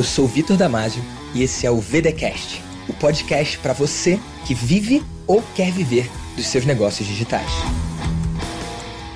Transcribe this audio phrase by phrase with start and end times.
[0.00, 1.02] Eu sou Vitor Damasio
[1.34, 6.46] e esse é o VDcast, o podcast para você que vive ou quer viver dos
[6.46, 7.50] seus negócios digitais.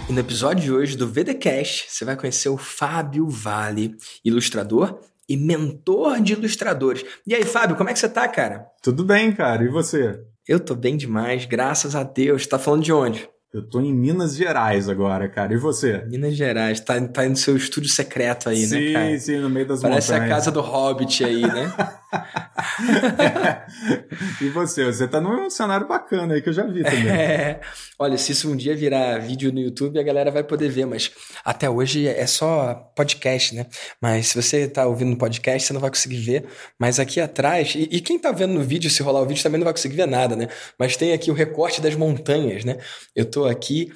[0.07, 5.39] E no episódio de hoje do VDcast, você vai conhecer o Fábio Vale, ilustrador e
[5.39, 7.03] mentor de ilustradores.
[7.27, 8.67] E aí, Fábio, como é que você tá, cara?
[8.83, 9.65] Tudo bem, cara.
[9.65, 10.21] E você?
[10.47, 12.47] Eu tô bem demais, graças a Deus.
[12.47, 13.27] Tá falando de onde?
[13.55, 15.55] Eu tô em Minas Gerais agora, cara.
[15.55, 16.05] E você?
[16.09, 16.81] Minas Gerais.
[16.81, 19.11] Tá, tá no seu estúdio secreto aí, sim, né, cara?
[19.13, 20.29] Sim, sim, no meio das Parece montanhas.
[20.29, 21.73] Parece a casa do Hobbit aí, né?
[24.41, 24.85] E você?
[24.85, 27.09] Você tá num cenário bacana aí que eu já vi também.
[27.09, 27.61] É.
[27.99, 31.11] Olha, se isso um dia virar vídeo no YouTube, a galera vai poder ver, mas
[31.45, 33.67] até hoje é só podcast, né?
[34.01, 36.47] Mas se você tá ouvindo no podcast, você não vai conseguir ver.
[36.79, 39.59] Mas aqui atrás, e, e quem tá vendo no vídeo, se rolar o vídeo, também
[39.59, 40.49] não vai conseguir ver nada, né?
[40.79, 42.79] Mas tem aqui o recorte das montanhas, né?
[43.15, 43.91] Eu tô aqui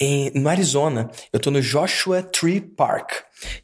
[0.00, 1.10] em, no Arizona.
[1.32, 3.12] Eu tô no Joshua Tree Park.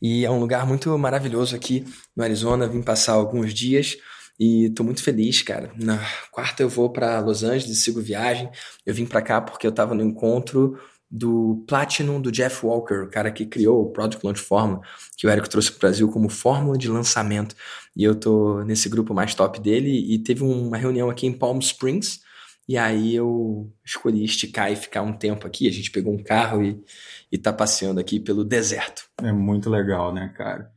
[0.01, 2.69] E é um lugar muito maravilhoso aqui no Arizona.
[2.69, 3.97] Vim passar alguns dias.
[4.39, 5.73] E tô muito feliz, cara.
[5.77, 5.99] Na
[6.31, 8.51] quarta eu vou para Los Angeles, sigo viagem.
[8.85, 10.79] Eu vim para cá porque eu tava no encontro
[11.11, 14.81] do Platinum do Jeff Walker, o cara que criou o Product Launch Formula,
[15.17, 17.55] que o Érico trouxe pro Brasil como fórmula de lançamento.
[17.97, 21.59] E eu tô nesse grupo mais top dele e teve uma reunião aqui em Palm
[21.61, 22.21] Springs.
[22.69, 25.69] E aí eu escolhi esticar e ficar um tempo aqui.
[25.69, 26.83] A gente pegou um carro e,
[27.31, 29.05] e tá passeando aqui pelo deserto.
[29.23, 30.71] É muito legal, né, cara?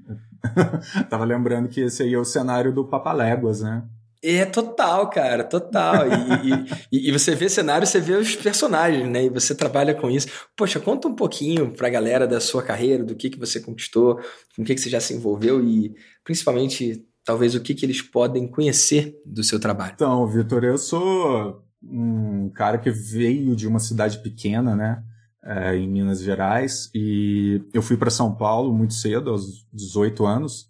[1.09, 3.83] Tava lembrando que esse aí é o cenário do Papaléguas, né?
[4.21, 6.05] É total, cara, total.
[6.05, 9.23] E, e, e, você vê cenário, você vê os personagens, né?
[9.23, 10.27] E você trabalha com isso.
[10.57, 14.17] Poxa, conta um pouquinho pra galera da sua carreira, do que, que você conquistou,
[14.55, 18.01] com o que, que você já se envolveu e principalmente, talvez, o que, que eles
[18.01, 19.93] podem conhecer do seu trabalho.
[19.95, 25.03] Então, Vitor, eu sou um cara que veio de uma cidade pequena, né?
[25.41, 30.69] É, em Minas Gerais, e eu fui para São Paulo muito cedo, aos 18 anos,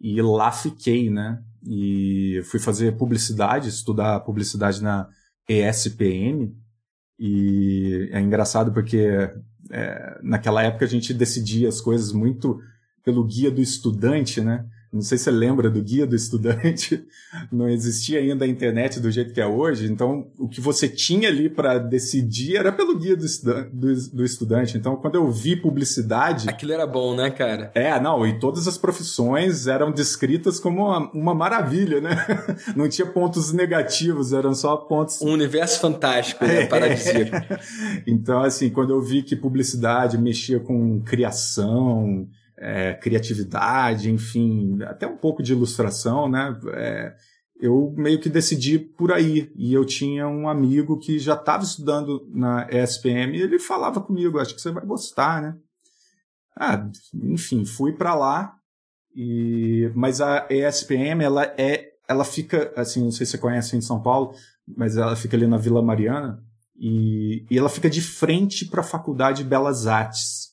[0.00, 1.42] e lá fiquei, né?
[1.66, 5.08] E fui fazer publicidade, estudar publicidade na
[5.46, 6.56] ESPM,
[7.18, 9.30] e é engraçado porque
[9.70, 12.60] é, naquela época a gente decidia as coisas muito
[13.04, 14.64] pelo guia do estudante, né?
[14.90, 17.06] Não sei se você lembra do guia do estudante,
[17.52, 21.28] não existia ainda a internet do jeito que é hoje, então o que você tinha
[21.28, 24.78] ali para decidir era pelo guia do, estuda do, do, estudante.
[24.78, 26.48] Então, quando eu vi publicidade.
[26.48, 27.70] Aquilo era bom, né, cara?
[27.74, 32.16] É, não, e todas as profissões eram descritas como uma, uma maravilha, né?
[32.74, 35.20] Não tinha pontos negativos, eram só pontos.
[35.20, 36.64] Um universo fantástico, né?
[36.66, 37.36] Paradisíaco.
[38.06, 42.26] então, assim, quando eu vi que publicidade mexia com criação
[42.60, 46.58] é, criatividade, enfim, até um pouco de ilustração, né?
[46.74, 47.14] É,
[47.60, 49.50] eu meio que decidi por aí.
[49.56, 54.38] E eu tinha um amigo que já estava estudando na ESPM e ele falava comigo,
[54.38, 55.56] acho que você vai gostar, né?
[56.56, 58.54] Ah, enfim, fui para lá.
[59.14, 63.80] E mas a ESPM ela é, ela fica assim, não sei se você conhece em
[63.80, 64.34] São Paulo,
[64.76, 66.42] mas ela fica ali na Vila Mariana
[66.76, 70.47] e, e ela fica de frente para a Faculdade de Belas Artes.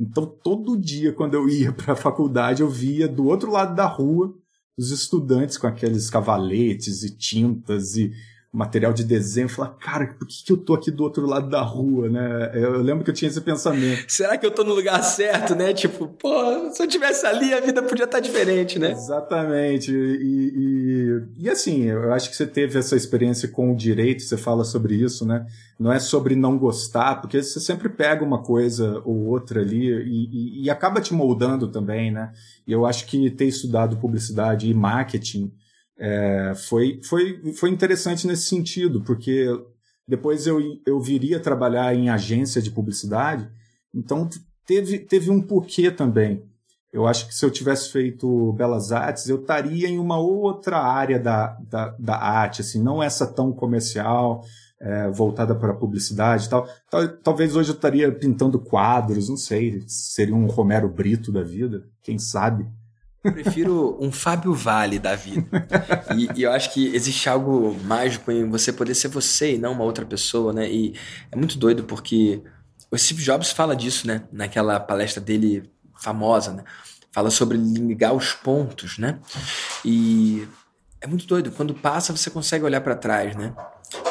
[0.00, 3.86] Então, todo dia, quando eu ia para a faculdade, eu via do outro lado da
[3.86, 4.34] rua
[4.78, 8.10] os estudantes com aqueles cavaletes e tintas e
[8.52, 9.44] material de desenho.
[9.44, 12.50] Eu falava, cara, por que, que eu tô aqui do outro lado da rua, né?
[12.54, 14.04] Eu lembro que eu tinha esse pensamento.
[14.10, 15.72] Será que eu tô no lugar certo, né?
[15.72, 18.90] Tipo, pô, se eu tivesse ali, a vida podia estar diferente, né?
[18.90, 19.92] Exatamente.
[19.92, 24.36] E, e, e assim, eu acho que você teve essa experiência com o direito, você
[24.36, 25.46] fala sobre isso, né?
[25.78, 30.28] Não é sobre não gostar, porque você sempre pega uma coisa ou outra ali e,
[30.62, 32.32] e, e acaba te moldando também, né?
[32.66, 35.52] E eu acho que ter estudado publicidade e marketing
[36.00, 39.46] é, foi, foi, foi interessante nesse sentido, porque
[40.08, 43.46] depois eu, eu viria trabalhar em agência de publicidade,
[43.94, 44.26] então
[44.64, 46.42] teve, teve um porquê também.
[46.90, 51.20] Eu acho que se eu tivesse feito Belas Artes, eu estaria em uma outra área
[51.20, 54.42] da, da, da arte, assim, não essa tão comercial,
[54.80, 56.66] é, voltada para a publicidade e tal.
[57.22, 62.18] Talvez hoje eu estaria pintando quadros, não sei, seria um Romero Brito da vida, quem
[62.18, 62.66] sabe.
[63.22, 65.46] Prefiro um Fábio Vale da vida.
[66.16, 69.72] E, e, eu acho que existe algo mágico em você poder ser você e não
[69.72, 70.70] uma outra pessoa, né?
[70.70, 70.94] E
[71.30, 72.42] é muito doido porque
[72.90, 74.22] o Steve Jobs fala disso, né?
[74.32, 76.64] Naquela palestra dele famosa, né?
[77.12, 79.18] Fala sobre ligar os pontos, né?
[79.84, 80.48] E
[81.00, 81.50] é muito doido.
[81.50, 83.54] Quando passa, você consegue olhar para trás, né?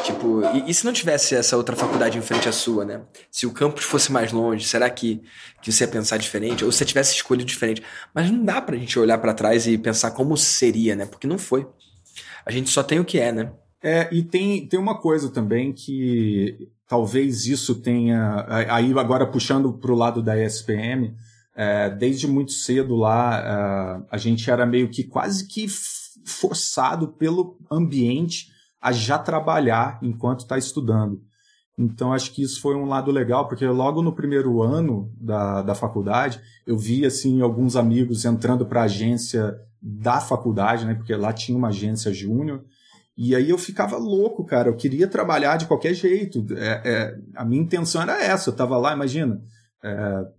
[0.09, 3.01] Tipo, e, e, se não tivesse essa outra faculdade em frente à sua, né?
[3.29, 5.21] Se o campus fosse mais longe, será que,
[5.61, 6.65] que você ia pensar diferente?
[6.65, 7.83] Ou se você tivesse escolhido diferente?
[8.13, 11.05] Mas não dá pra gente olhar para trás e pensar como seria, né?
[11.05, 11.67] Porque não foi.
[12.45, 13.51] A gente só tem o que é, né?
[13.83, 18.45] É, e tem, tem uma coisa também que talvez isso tenha.
[18.67, 21.13] Aí agora puxando pro lado da ESPM,
[21.55, 25.67] é, desde muito cedo lá, é, a gente era meio que quase que
[26.25, 28.47] forçado pelo ambiente
[28.81, 31.21] a já trabalhar enquanto está estudando.
[31.77, 35.73] Então, acho que isso foi um lado legal, porque logo no primeiro ano da, da
[35.73, 40.93] faculdade, eu vi, assim, alguns amigos entrando para a agência da faculdade, né?
[40.93, 42.65] Porque lá tinha uma agência júnior.
[43.17, 44.67] E aí eu ficava louco, cara.
[44.69, 46.45] Eu queria trabalhar de qualquer jeito.
[46.53, 48.49] É, é, a minha intenção era essa.
[48.49, 49.41] Eu estava lá, imagina,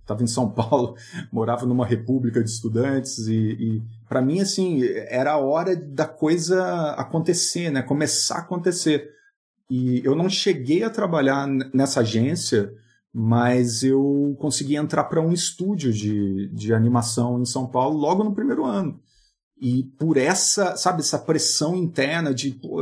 [0.00, 0.94] estava é, em São Paulo,
[1.32, 6.90] morava numa república de estudantes e, e para mim assim era a hora da coisa
[6.94, 7.80] acontecer, né?
[7.80, 9.08] Começar a acontecer.
[9.70, 12.72] E eu não cheguei a trabalhar nessa agência,
[13.14, 18.34] mas eu consegui entrar para um estúdio de, de animação em São Paulo logo no
[18.34, 19.00] primeiro ano.
[19.62, 22.80] E por essa, sabe, essa pressão interna de, pô,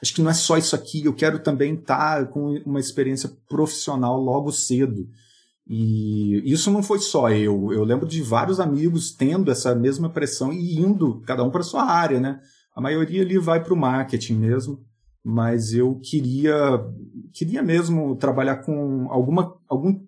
[0.00, 3.28] acho que não é só isso aqui, eu quero também estar tá com uma experiência
[3.48, 5.08] profissional logo cedo.
[5.66, 7.72] E isso não foi só eu.
[7.72, 11.84] Eu lembro de vários amigos tendo essa mesma pressão e indo, cada um para sua
[11.84, 12.40] área, né?
[12.74, 14.84] A maioria ali vai para o marketing mesmo
[15.24, 16.54] mas eu queria
[17.32, 20.04] queria mesmo trabalhar com alguma algum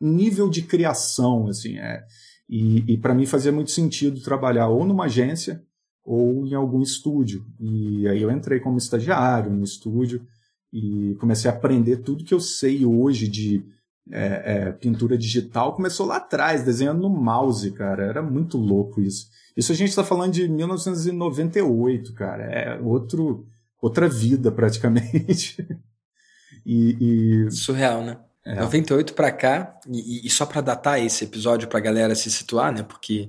[0.00, 2.04] nível de criação assim é
[2.48, 5.62] e, e para mim fazia muito sentido trabalhar ou numa agência
[6.04, 10.26] ou em algum estúdio e aí eu entrei como estagiário no estúdio
[10.72, 13.64] e comecei a aprender tudo que eu sei hoje de
[14.12, 19.28] é, é, pintura digital começou lá atrás desenhando no mouse cara era muito louco isso
[19.56, 23.46] isso a gente está falando de 1998 cara é outro
[23.80, 25.66] outra vida praticamente.
[26.64, 28.18] e, e, Surreal, né?
[28.44, 28.54] É.
[28.54, 32.72] 98 para cá, e, e só para datar esse episódio para a galera se situar,
[32.72, 32.82] né?
[32.82, 33.28] Porque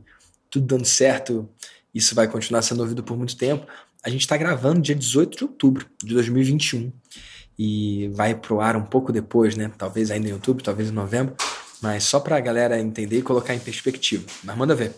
[0.50, 1.50] tudo dando certo,
[1.94, 3.66] isso vai continuar sendo ouvido por muito tempo.
[4.04, 6.92] A gente está gravando dia 18 de outubro de 2021
[7.58, 9.72] e vai pro ar um pouco depois, né?
[9.78, 11.36] Talvez ainda em outubro, talvez em novembro,
[11.82, 14.26] mas só para a galera entender e colocar em perspectiva.
[14.44, 14.96] Mas manda ver.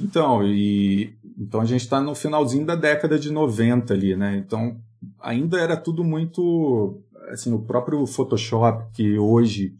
[0.00, 4.36] Então, e então a gente está no finalzinho da década de 90 ali, né?
[4.36, 4.80] Então
[5.20, 9.74] ainda era tudo muito assim, o próprio Photoshop, que hoje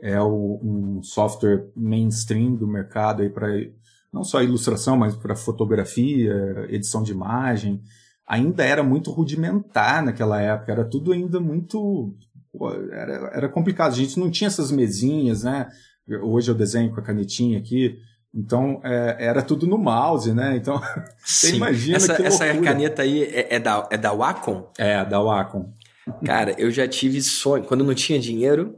[0.00, 3.48] é o, um software mainstream do mercado aí para
[4.12, 7.82] não só ilustração, mas para fotografia, edição de imagem,
[8.26, 12.14] ainda era muito rudimentar naquela época, era tudo ainda muito
[12.52, 15.68] pô, era, era complicado, a gente não tinha essas mesinhas, né?
[16.22, 17.98] Hoje eu desenho com a canetinha aqui,
[18.34, 20.56] então, é, era tudo no mouse, né?
[20.56, 20.80] Então,
[21.24, 22.48] você imagina essa, que loucura.
[22.48, 24.68] Essa caneta aí é, é, da, é da Wacom?
[24.76, 25.72] É, da Wacom.
[26.24, 27.64] Cara, eu já tive sonho.
[27.64, 28.74] Quando não tinha dinheiro,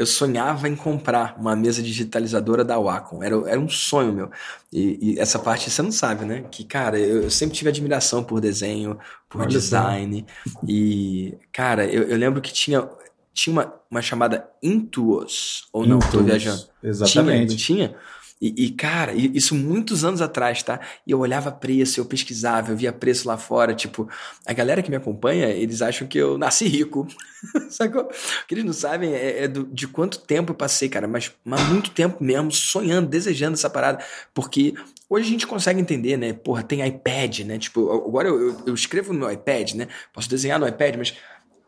[0.00, 3.22] eu sonhava em comprar uma mesa digitalizadora da Wacom.
[3.22, 4.30] Era, era um sonho meu.
[4.72, 6.42] E, e essa parte você não sabe, né?
[6.50, 8.98] Que, cara, eu, eu sempre tive admiração por desenho,
[9.28, 10.24] por Olha design.
[10.66, 12.88] E, cara, eu, eu lembro que tinha
[13.34, 16.62] tinha uma, uma chamada Intuos, ou não, Intuos, tô viajando.
[16.82, 17.56] Exatamente.
[17.56, 17.96] Tinha, não tinha?
[18.40, 20.80] E, e, cara, isso muitos anos atrás, tá?
[21.06, 23.74] E eu olhava preço, eu pesquisava, eu via preço lá fora.
[23.74, 24.08] Tipo,
[24.46, 27.06] a galera que me acompanha, eles acham que eu nasci rico.
[27.68, 28.04] Sacou?
[28.04, 31.30] O que eles não sabem é, é do, de quanto tempo eu passei, cara, mas,
[31.44, 34.02] mas muito tempo mesmo, sonhando, desejando essa parada.
[34.32, 34.74] Porque
[35.12, 36.32] Hoje a gente consegue entender, né?
[36.32, 37.58] Porra, tem iPad, né?
[37.58, 39.88] Tipo, agora eu, eu, eu, escrevo no meu iPad, né?
[40.12, 41.16] Posso desenhar no iPad, mas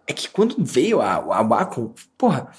[0.07, 2.53] é que quando veio a, a Wacom, porra,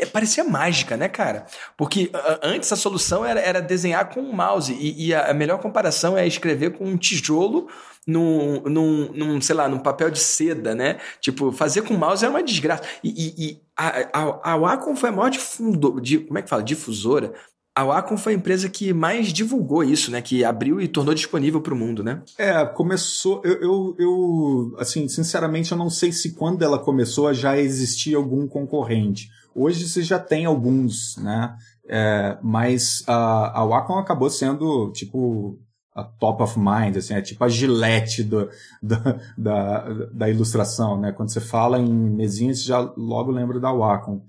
[0.00, 1.46] é, parecia mágica, né, cara?
[1.76, 2.10] Porque
[2.42, 6.26] antes a solução era, era desenhar com um mouse e, e, a melhor comparação é
[6.26, 7.68] escrever com um tijolo
[8.06, 10.98] num, num, num, sei lá, num papel de seda, né?
[11.20, 12.82] Tipo, fazer com mouse era uma desgraça.
[13.04, 16.48] E, e, e a, a, a Wacom foi a maior difundor, de, como é que
[16.48, 16.62] fala?
[16.62, 17.32] Difusora
[17.74, 20.20] a Wacom foi a empresa que mais divulgou isso, né?
[20.20, 22.22] Que abriu e tornou disponível para o mundo, né?
[22.36, 23.40] É, começou.
[23.44, 28.46] Eu, eu, eu, assim, sinceramente, eu não sei se quando ela começou já existia algum
[28.46, 29.30] concorrente.
[29.54, 31.56] Hoje você já tem alguns, né?
[31.88, 35.58] É, mas a, a Wacom acabou sendo, tipo,
[35.94, 38.48] a top of mind, assim, é tipo a gilete do,
[38.82, 41.12] da, da, da ilustração, né?
[41.12, 44.22] Quando você fala em mesinhas, você já logo lembra da Wacom.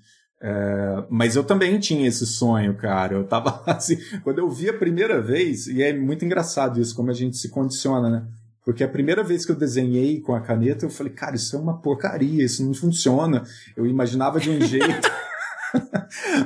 [0.43, 3.13] É, mas eu também tinha esse sonho, cara.
[3.13, 7.11] Eu tava assim, quando eu vi a primeira vez, e é muito engraçado isso, como
[7.11, 8.27] a gente se condiciona, né?
[8.63, 11.59] Porque a primeira vez que eu desenhei com a caneta, eu falei, cara, isso é
[11.59, 13.43] uma porcaria, isso não funciona.
[13.75, 15.09] Eu imaginava de um jeito.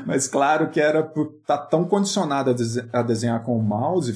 [0.05, 2.55] Mas claro que era por estar tá tão condicionado
[2.93, 4.13] a, desenhar com o mouse,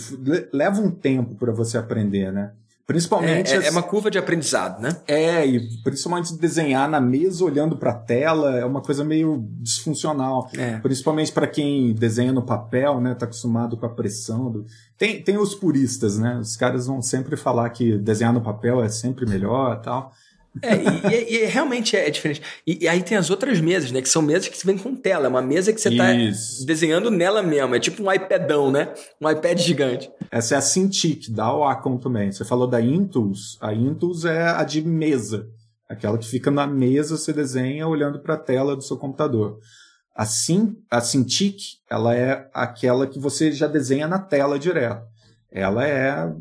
[0.53, 2.51] leva um tempo para você aprender, né?
[2.89, 3.53] Principalmente.
[3.53, 4.98] É, é, é, uma curva de aprendizado, né?
[5.08, 10.50] É, e principalmente desenhar na mesa olhando para a tela é uma coisa meio disfuncional.
[10.58, 10.79] É.
[10.79, 13.13] Principalmente para quem desenha no papel, né?
[13.13, 14.51] Tá acostumado com a pressão.
[14.51, 14.65] Do...
[14.98, 16.39] Tem, tem os puristas, né?
[16.39, 20.12] Os caras vão sempre falar que desenhar no papel é sempre melhor tal.
[20.62, 22.41] É, e, e, e, realmente é diferente.
[22.65, 24.01] E, e, aí tem as outras mesas, né?
[24.01, 25.25] Que são mesas que vêm com tela.
[25.25, 26.08] É uma mesa que você está
[26.65, 27.75] desenhando nela mesmo.
[27.75, 28.94] É tipo um iPadão, né?
[29.22, 30.12] Um iPad gigante.
[30.32, 32.32] Essa é a Cintiq, da Wacom também.
[32.32, 33.58] Você falou da Intuos.
[33.62, 35.48] A Intuos é a de mesa.
[35.88, 39.60] Aquela que fica na mesa, você desenha olhando para a tela do seu computador.
[40.15, 40.24] A,
[40.91, 45.08] a Cintiq, ela é aquela que você já desenha na tela direto.
[45.51, 46.32] Ela é,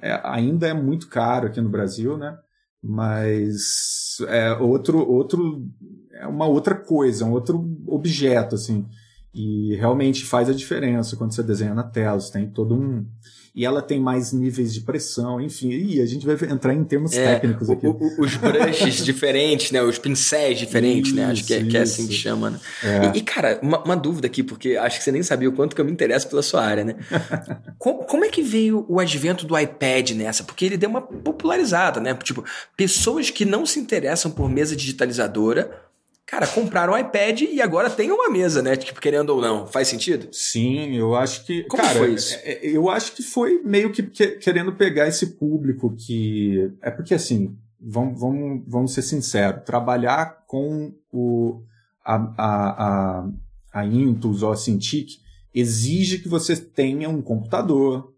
[0.00, 2.38] é ainda é muito caro aqui no Brasil, né?
[2.82, 5.64] Mas é outro outro
[6.12, 8.86] é uma outra coisa, um outro objeto assim.
[9.34, 13.06] E realmente faz a diferença quando você desenha na tela, você tem todo um
[13.54, 15.68] e ela tem mais níveis de pressão, enfim.
[15.70, 17.86] E a gente vai entrar em termos é, técnicos aqui.
[17.86, 19.82] O, o, os brushes diferentes, né?
[19.82, 21.26] Os pincéis diferentes, isso, né?
[21.26, 22.60] Acho que é, que é, assim que chama, né?
[22.82, 23.12] É.
[23.14, 25.76] E, e, cara, uma, uma, dúvida aqui, porque acho que você nem sabia o quanto
[25.76, 26.96] que eu me interesso pela sua área, né?
[27.78, 30.44] como, como, é que veio o advento do iPad nessa?
[30.44, 32.14] Porque ele deu uma popularizada, né?
[32.14, 32.42] Tipo,
[32.74, 35.91] pessoas que não se interessam por mesa digitalizadora
[36.32, 38.74] cara, compraram um iPad e agora tem uma mesa, né?
[38.74, 39.66] Tipo, querendo ou não.
[39.66, 40.28] Faz sentido?
[40.32, 41.64] Sim, eu acho que.
[41.64, 42.34] Como cara, foi isso?
[42.36, 46.72] É, é, eu acho que foi meio que querendo pegar esse público que.
[46.80, 51.60] É porque assim, vamos, vamos, vamos ser sinceros, trabalhar com o,
[52.02, 53.28] a, a, a,
[53.74, 55.20] a Intus ou a Cintiq
[55.54, 58.11] exige que você tenha um computador,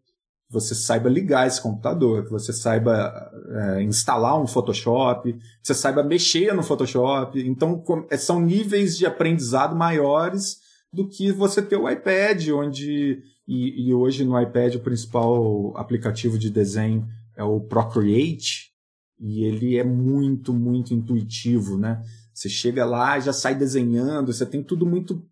[0.54, 6.02] você saiba ligar esse computador, que você saiba é, instalar um Photoshop, que você saiba
[6.02, 7.38] mexer no Photoshop.
[7.46, 10.60] Então, é, são níveis de aprendizado maiores
[10.92, 13.20] do que você ter o iPad, onde.
[13.46, 17.06] E, e hoje no iPad o principal aplicativo de desenho
[17.36, 18.72] é o Procreate,
[19.20, 22.02] e ele é muito, muito intuitivo, né?
[22.32, 25.22] Você chega lá, já sai desenhando, você tem tudo muito.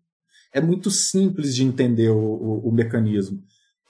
[0.53, 3.41] É muito simples de entender o, o, o mecanismo.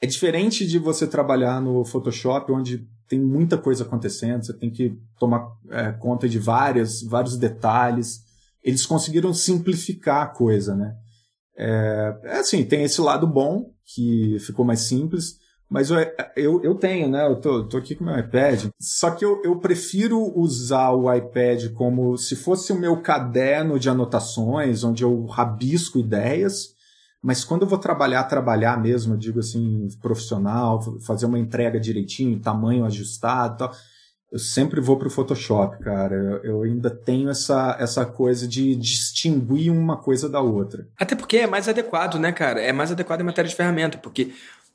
[0.03, 4.99] É diferente de você trabalhar no Photoshop, onde tem muita coisa acontecendo, você tem que
[5.17, 8.19] tomar é, conta de várias, vários detalhes.
[8.61, 10.93] Eles conseguiram simplificar a coisa, né?
[11.57, 15.37] É, é assim, tem esse lado bom, que ficou mais simples,
[15.69, 15.97] mas eu,
[16.35, 17.25] eu, eu tenho, né?
[17.25, 18.65] Eu tô, tô aqui com meu iPad.
[18.77, 23.87] Só que eu, eu prefiro usar o iPad como se fosse o meu caderno de
[23.87, 26.72] anotações, onde eu rabisco ideias,
[27.23, 32.37] mas quando eu vou trabalhar, trabalhar mesmo, eu digo assim, profissional, fazer uma entrega direitinho,
[32.37, 33.71] tamanho ajustado tal,
[34.29, 36.15] eu sempre vou para o Photoshop, cara.
[36.15, 40.87] Eu, eu, ainda tenho essa, essa coisa de distinguir uma coisa da outra.
[40.99, 42.59] Até porque é mais adequado, né, cara?
[42.59, 44.33] É mais adequado em matéria de ferramenta, porque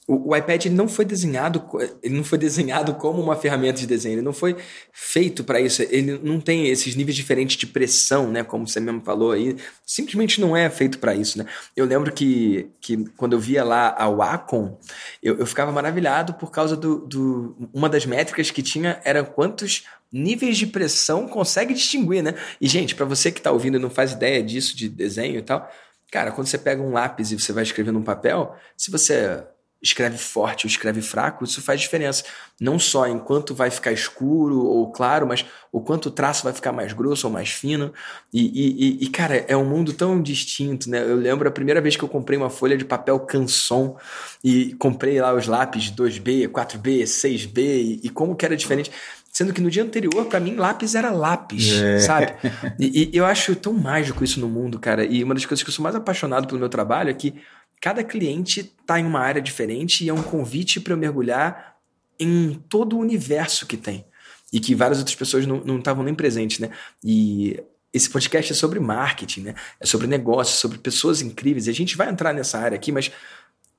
[0.08, 1.62] o, o, iPad ele não foi desenhado,
[2.02, 4.56] ele não foi desenhado como uma ferramenta de desenho, ele não foi
[4.90, 5.82] feito para isso.
[5.82, 8.42] Ele não tem esses níveis diferentes de pressão, né?
[8.42, 11.44] Como você mesmo falou aí, simplesmente não é feito para isso, né?
[11.76, 14.80] Eu lembro que, que quando eu via lá a Wacom,
[15.22, 19.84] eu, eu ficava maravilhado por causa do, do uma das métricas que tinha era quantos
[20.10, 22.34] níveis de pressão consegue distinguir, né?
[22.58, 25.42] E gente, para você que está ouvindo e não faz ideia disso de desenho e
[25.42, 25.70] tal,
[26.10, 29.44] cara, quando você pega um lápis e você vai escrever num papel, se você
[29.80, 32.24] escreve forte ou escreve fraco, isso faz diferença.
[32.60, 36.52] Não só em quanto vai ficar escuro ou claro, mas o quanto o traço vai
[36.52, 37.92] ficar mais grosso ou mais fino.
[38.32, 41.00] E, e, e, cara, é um mundo tão distinto, né?
[41.00, 43.96] Eu lembro a primeira vez que eu comprei uma folha de papel canson
[44.42, 48.90] e comprei lá os lápis 2B, 4B, 6B e, e como que era diferente.
[49.30, 52.00] Sendo que no dia anterior, para mim, lápis era lápis, é.
[52.00, 52.34] sabe?
[52.80, 55.04] E, e eu acho tão mágico isso no mundo, cara.
[55.04, 57.34] E uma das coisas que eu sou mais apaixonado pelo meu trabalho é que
[57.80, 61.76] cada cliente está em uma área diferente e é um convite para eu mergulhar
[62.18, 64.04] em todo o universo que tem.
[64.52, 66.70] E que várias outras pessoas não estavam nem presentes, né?
[67.04, 69.54] E esse podcast é sobre marketing, né?
[69.78, 71.66] É sobre negócios, sobre pessoas incríveis.
[71.66, 73.12] E a gente vai entrar nessa área aqui, mas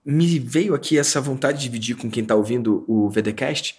[0.06, 3.78] me veio aqui essa vontade de dividir com quem está ouvindo o VDcast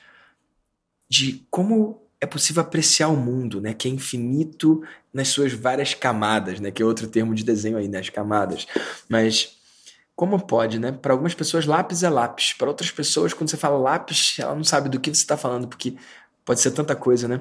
[1.09, 3.73] de como é possível apreciar o mundo, né?
[3.73, 6.71] Que é infinito nas suas várias camadas, né?
[6.71, 7.99] Que é outro termo de desenho aí, né?
[7.99, 8.67] As camadas.
[9.09, 9.60] Mas
[10.21, 10.93] como pode, né?
[10.93, 12.53] Para algumas pessoas, lápis é lápis.
[12.53, 15.67] Para outras pessoas, quando você fala lápis, ela não sabe do que você está falando,
[15.67, 15.97] porque
[16.45, 17.41] pode ser tanta coisa, né?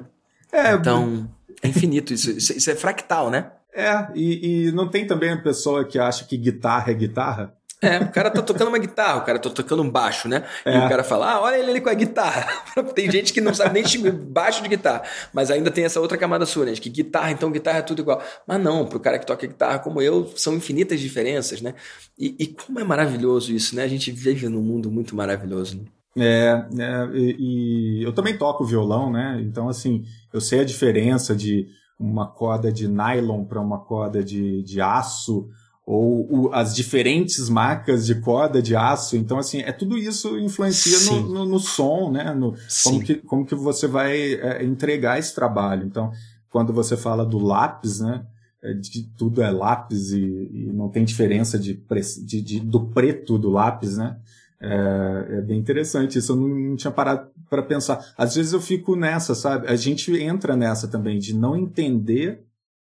[0.50, 1.28] É, então,
[1.62, 2.30] é infinito isso.
[2.30, 3.52] Isso, é fractal, né?
[3.74, 7.54] É, e, e, não tem também a pessoa que acha que guitarra é guitarra?
[7.82, 10.44] É, o cara tá tocando uma guitarra, o cara tá tocando um baixo, né?
[10.66, 10.76] É.
[10.76, 12.46] E o cara fala, ah, olha ele ali com a guitarra.
[12.94, 16.44] tem gente que não sabe nem baixo de guitarra, mas ainda tem essa outra camada
[16.44, 16.72] sua, né?
[16.72, 18.22] De que guitarra, então guitarra é tudo igual.
[18.46, 21.74] Mas não, pro cara que toca guitarra como eu, são infinitas diferenças, né?
[22.18, 23.82] E, e como é maravilhoso isso, né?
[23.84, 25.84] A gente vive num mundo muito maravilhoso, né?
[26.18, 29.40] É, é e, e eu também toco violão, né?
[29.42, 31.66] Então, assim, eu sei a diferença de
[31.98, 35.48] uma corda de nylon para uma corda de, de aço,
[35.86, 39.16] ou o, as diferentes marcas de corda de aço.
[39.16, 42.32] Então, assim, é tudo isso influencia no, no, no, som, né?
[42.34, 45.86] No, como, que, como que você vai é, entregar esse trabalho.
[45.86, 46.12] Então,
[46.48, 48.24] quando você fala do lápis, né?
[48.62, 51.82] É, de tudo é lápis e, e não tem diferença de,
[52.24, 54.16] de, de, do preto do lápis, né?
[54.62, 58.12] É, é, bem interessante isso, eu não, não tinha parado para pensar.
[58.18, 59.66] Às vezes eu fico nessa, sabe?
[59.66, 62.44] A gente entra nessa também, de não entender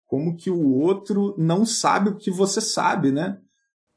[0.07, 3.39] como que o outro não sabe o que você sabe, né?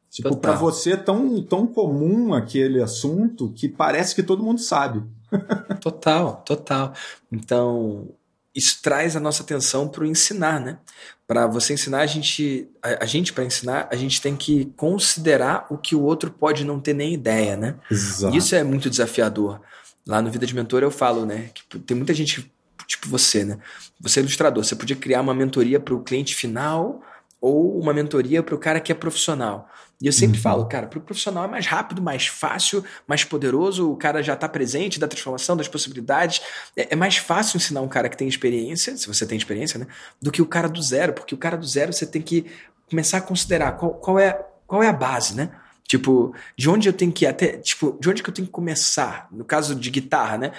[0.10, 5.04] Tipo, para você é tão, tão comum aquele assunto que parece que todo mundo sabe.
[5.80, 6.94] total, total.
[7.32, 8.10] Então,
[8.56, 10.80] isso traz a nossa atenção para o ensinar, né?
[11.28, 15.68] Para você ensinar, a gente, a, a gente para ensinar, a gente tem que considerar
[15.70, 17.76] o que o outro pode não ter nem ideia, né?
[17.92, 18.36] Exato.
[18.36, 19.62] Isso é muito desafiador.
[20.08, 21.52] Lá no Vida de Mentor eu falo, né?
[21.54, 22.52] Que tem muita gente
[22.90, 23.60] tipo você, né?
[24.02, 27.02] Você é ilustrador, você podia criar uma mentoria para o cliente final
[27.40, 29.70] ou uma mentoria para o cara que é profissional.
[30.02, 30.44] E eu sempre uhum.
[30.44, 34.34] falo, cara, para o profissional é mais rápido, mais fácil, mais poderoso, o cara já
[34.34, 36.42] está presente da transformação, das possibilidades.
[36.76, 39.88] É, é, mais fácil ensinar um cara que tem experiência, se você tem experiência, né?
[40.22, 42.46] Do que o cara do zero, porque o cara do zero você tem que
[42.90, 45.52] começar a considerar qual, qual, é, qual é a base, né?
[45.86, 48.54] Tipo, de onde eu tenho que ir até, tipo, de onde que eu tenho que
[48.54, 49.28] começar?
[49.32, 50.52] No caso de guitarra, né?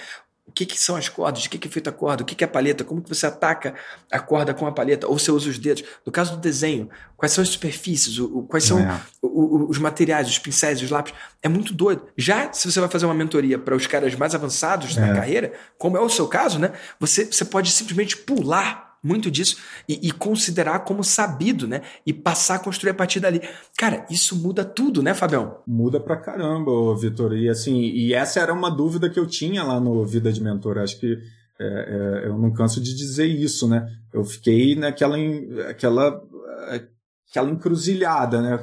[0.51, 1.43] O que, que são as cordas?
[1.43, 2.23] De que, que é feita a corda?
[2.23, 2.83] O que, que é a paleta?
[2.83, 3.73] Como que você ataca
[4.11, 5.07] a corda com a paleta?
[5.07, 5.81] Ou você usa os dedos?
[6.05, 8.19] No caso do desenho, quais são as superfícies?
[8.19, 8.99] O, o quais são é.
[9.21, 11.13] o, o, os materiais, os pincéis, os lápis?
[11.41, 12.05] É muito doido.
[12.17, 14.99] Já se você vai fazer uma mentoria para os caras mais avançados é.
[14.99, 16.73] na carreira, como é o seu caso, né?
[16.99, 21.81] Você, você pode simplesmente pular muito disso e, e, considerar como sabido, né?
[22.05, 23.41] E passar a construir a partir dali.
[23.77, 25.57] Cara, isso muda tudo, né, Fabião?
[25.65, 27.35] Muda pra caramba, Vitor.
[27.35, 30.77] E assim, e essa era uma dúvida que eu tinha lá no Vida de Mentor.
[30.77, 31.17] Acho que
[31.59, 33.87] é, é, eu não canso de dizer isso, né?
[34.13, 35.17] Eu fiquei naquela
[35.69, 36.21] aquela,
[37.29, 38.59] aquela encruzilhada, né?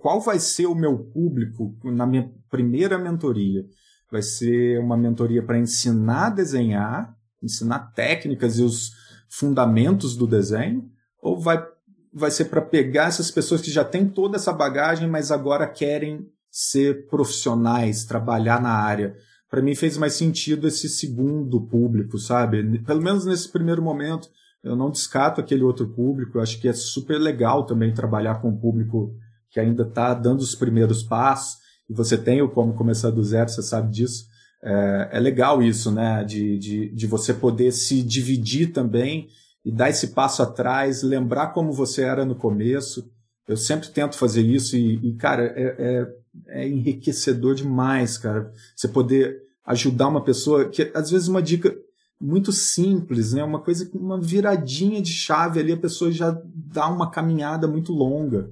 [0.00, 3.64] Qual vai ser o meu público na minha primeira mentoria?
[4.10, 8.92] Vai ser uma mentoria para ensinar a desenhar, ensinar técnicas e os
[9.30, 10.90] fundamentos do desenho,
[11.22, 11.64] ou vai,
[12.12, 16.28] vai ser para pegar essas pessoas que já têm toda essa bagagem, mas agora querem
[16.50, 19.16] ser profissionais, trabalhar na área?
[19.48, 22.78] Para mim fez mais sentido esse segundo público, sabe?
[22.80, 24.28] Pelo menos nesse primeiro momento,
[24.62, 26.38] eu não descato aquele outro público.
[26.38, 29.14] Eu acho que é super legal também trabalhar com um público
[29.50, 31.58] que ainda está dando os primeiros passos.
[31.88, 34.26] E você tem o como começar do zero, você sabe disso.
[34.62, 36.24] É, é legal isso, né?
[36.24, 39.28] De, de, de você poder se dividir também
[39.64, 43.10] e dar esse passo atrás, lembrar como você era no começo.
[43.46, 48.52] Eu sempre tento fazer isso e, e cara, é, é, é, enriquecedor demais, cara.
[48.76, 51.74] Você poder ajudar uma pessoa, que às vezes uma dica
[52.20, 53.42] muito simples, né?
[53.42, 58.50] Uma coisa, uma viradinha de chave ali, a pessoa já dá uma caminhada muito longa.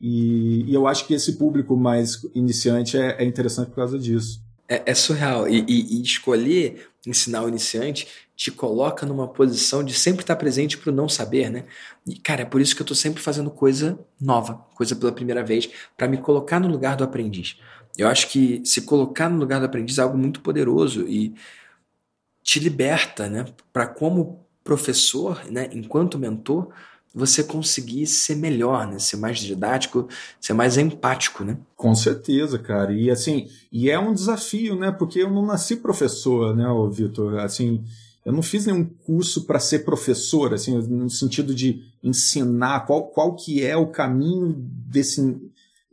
[0.00, 4.40] E, e eu acho que esse público mais iniciante é, é interessante por causa disso.
[4.68, 5.48] É, é surreal.
[5.48, 10.76] E, e, e, escolher ensinar o iniciante te coloca numa posição de sempre estar presente
[10.76, 11.64] para o não saber, né?
[12.06, 15.42] E, cara, é por isso que eu estou sempre fazendo coisa nova, coisa pela primeira
[15.42, 17.56] vez, para me colocar no lugar do aprendiz.
[17.96, 21.34] Eu acho que se colocar no lugar do aprendiz é algo muito poderoso e
[22.42, 23.46] te liberta, né?
[23.72, 25.68] Para como professor, né?
[25.72, 26.72] Enquanto mentor,
[27.14, 28.98] você conseguir ser melhor, né?
[28.98, 30.08] Ser mais didático,
[30.40, 31.56] ser mais empático, né?
[31.76, 32.92] Com certeza, cara.
[32.92, 34.90] E assim, e é um desafio, né?
[34.92, 37.38] Porque eu não nasci professor, né, Vitor?
[37.38, 37.84] Assim,
[38.24, 43.34] eu não fiz nenhum curso para ser professor, assim, no sentido de ensinar qual, qual
[43.34, 45.36] que é o caminho desse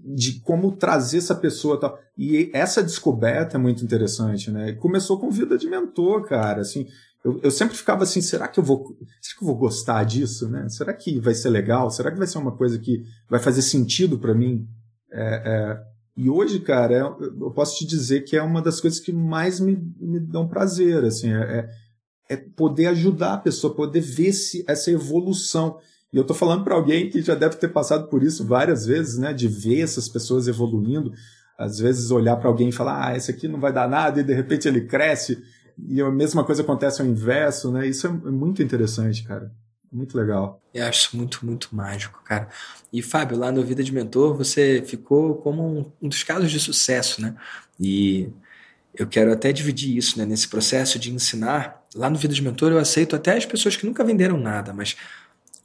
[0.08, 1.97] de como trazer essa pessoa tal.
[2.15, 4.73] E essa descoberta é muito interessante, né?
[4.73, 6.88] Começou com vida de mentor, cara, assim,
[7.26, 10.48] eu, eu, sempre ficava assim, será que eu vou, será que eu vou gostar disso,
[10.48, 10.70] né?
[10.70, 11.90] Será que vai ser legal?
[11.90, 14.68] Será que vai ser uma coisa que vai fazer sentido para mim?
[15.12, 15.78] É, é,
[16.16, 19.76] e hoje, cara, eu posso te dizer que é uma das coisas que mais me,
[20.00, 21.68] me dão prazer, assim, é,
[22.30, 25.80] é, é poder ajudar a pessoa, poder ver se, essa evolução.
[26.14, 29.18] E eu estou falando para alguém que já deve ter passado por isso várias vezes,
[29.18, 29.34] né?
[29.34, 31.12] De ver essas pessoas evoluindo.
[31.58, 34.24] Às vezes olhar para alguém e falar, ah, esse aqui não vai dar nada, e
[34.24, 35.42] de repente ele cresce
[35.78, 37.88] e a mesma coisa acontece ao inverso, né?
[37.88, 39.52] Isso é muito interessante, cara.
[39.92, 40.62] Muito legal.
[40.74, 42.50] Eu acho muito, muito mágico, cara.
[42.92, 47.22] E, Fábio, lá no Vida de Mentor, você ficou como um, dos casos de sucesso,
[47.22, 47.36] né?
[47.80, 48.30] E
[48.94, 50.26] eu quero até dividir isso, né?
[50.26, 51.82] Nesse processo de ensinar.
[51.96, 54.98] Lá no Vida de Mentor, eu aceito até as pessoas que nunca venderam nada, mas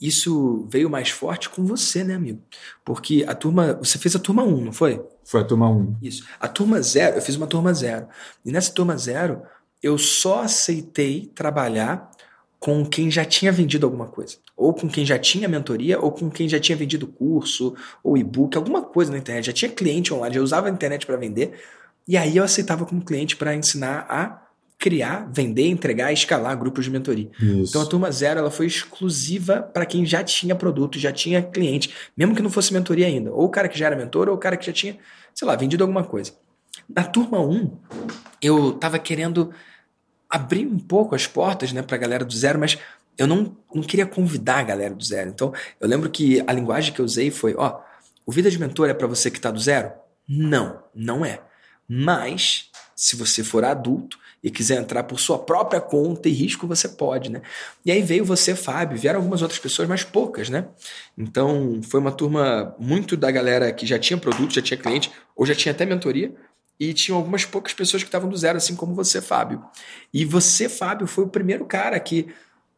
[0.00, 2.40] isso veio mais forte com você, né, amigo?
[2.84, 3.74] Porque a turma.
[3.74, 5.04] Você fez a turma 1, não foi?
[5.24, 5.96] Foi a turma 1.
[6.00, 6.24] Isso.
[6.40, 8.08] A turma 0, eu fiz uma turma 0.
[8.44, 9.42] E nessa turma 0,
[9.82, 12.10] eu só aceitei trabalhar
[12.58, 14.36] com quem já tinha vendido alguma coisa.
[14.60, 18.54] ou com quem já tinha mentoria, ou com quem já tinha vendido curso, ou e-book,
[18.58, 19.46] alguma coisa na internet.
[19.46, 21.58] Já tinha cliente online, já usava a internet para vender.
[22.06, 24.42] E aí eu aceitava como cliente para ensinar a
[24.78, 27.30] criar, vender, entregar, escalar grupos de mentoria.
[27.40, 27.70] Isso.
[27.70, 31.94] Então a turma zero ela foi exclusiva para quem já tinha produto, já tinha cliente,
[32.14, 33.32] mesmo que não fosse mentoria ainda.
[33.32, 34.98] Ou o cara que já era mentor, ou o cara que já tinha,
[35.34, 36.32] sei lá, vendido alguma coisa.
[36.88, 37.70] Na turma 1,
[38.40, 39.52] eu estava querendo
[40.28, 42.78] abrir um pouco as portas né, para a galera do zero, mas
[43.18, 45.28] eu não, não queria convidar a galera do zero.
[45.28, 47.80] Então, eu lembro que a linguagem que eu usei foi: ó,
[48.24, 49.92] o Vida de Mentor é para você que está do zero?
[50.26, 51.40] Não, não é.
[51.88, 56.88] Mas, se você for adulto e quiser entrar por sua própria conta e risco, você
[56.88, 57.42] pode, né?
[57.84, 60.66] E aí veio você, Fábio, vieram algumas outras pessoas, mas poucas, né?
[61.18, 65.44] Então, foi uma turma muito da galera que já tinha produto, já tinha cliente, ou
[65.44, 66.34] já tinha até mentoria,
[66.80, 69.62] e tinham algumas poucas pessoas que estavam do zero, assim como você, Fábio.
[70.12, 72.28] E você, Fábio, foi o primeiro cara que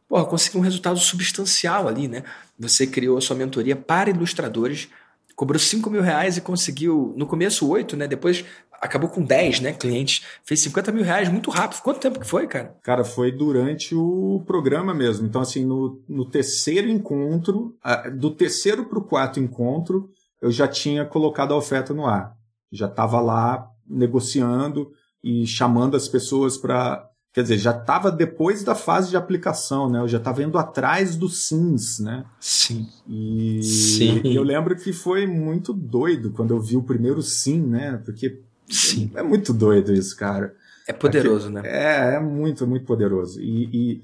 [0.09, 2.23] porra, conseguiu um resultado substancial ali, né?
[2.59, 4.89] Você criou a sua mentoria para ilustradores,
[5.35, 8.07] cobrou 5 mil reais e conseguiu, no começo, 8, né?
[8.07, 8.45] Depois
[8.79, 9.73] acabou com 10, né?
[9.73, 10.23] Clientes.
[10.43, 11.81] Fez 50 mil reais muito rápido.
[11.81, 12.75] Quanto tempo que foi, cara?
[12.83, 15.25] Cara, foi durante o programa mesmo.
[15.25, 17.75] Então, assim, no, no terceiro encontro,
[18.15, 20.09] do terceiro para o quarto encontro,
[20.41, 22.35] eu já tinha colocado a oferta no ar.
[22.71, 24.91] Já estava lá negociando
[25.23, 27.09] e chamando as pessoas para.
[27.33, 29.99] Quer dizer, já estava depois da fase de aplicação, né?
[29.99, 32.25] Eu já estava indo atrás dos sims, né?
[32.39, 32.87] Sim.
[33.07, 34.21] E sim.
[34.23, 37.99] eu lembro que foi muito doido quando eu vi o primeiro sim, né?
[38.05, 39.09] Porque sim.
[39.15, 40.55] é muito doido isso, cara.
[40.87, 41.61] É poderoso, né?
[41.65, 43.41] É, é muito, muito poderoso.
[43.41, 44.01] E, e,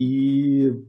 [0.00, 0.82] e,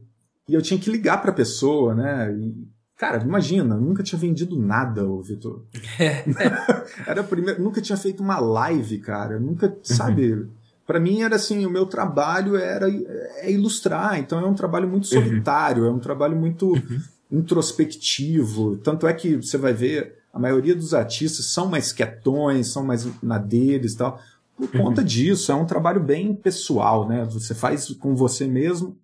[0.48, 2.34] e eu tinha que ligar para a pessoa, né?
[2.34, 5.62] E, Cara, imagina, nunca tinha vendido nada, Vitor.
[6.00, 6.24] É.
[7.06, 9.38] era primeiro, nunca tinha feito uma live, cara.
[9.38, 10.32] Nunca, sabe?
[10.32, 10.48] Uhum.
[10.84, 15.04] Para mim era assim, o meu trabalho era é ilustrar, então é um trabalho muito
[15.04, 15.22] uhum.
[15.22, 15.90] solitário, uhum.
[15.90, 17.00] é um trabalho muito uhum.
[17.30, 18.78] introspectivo.
[18.78, 23.06] Tanto é que você vai ver, a maioria dos artistas são mais quietões, são mais
[23.22, 24.20] na deles e tal.
[24.56, 24.86] Por uhum.
[24.86, 27.24] conta disso, é um trabalho bem pessoal, né?
[27.26, 28.98] Você faz com você mesmo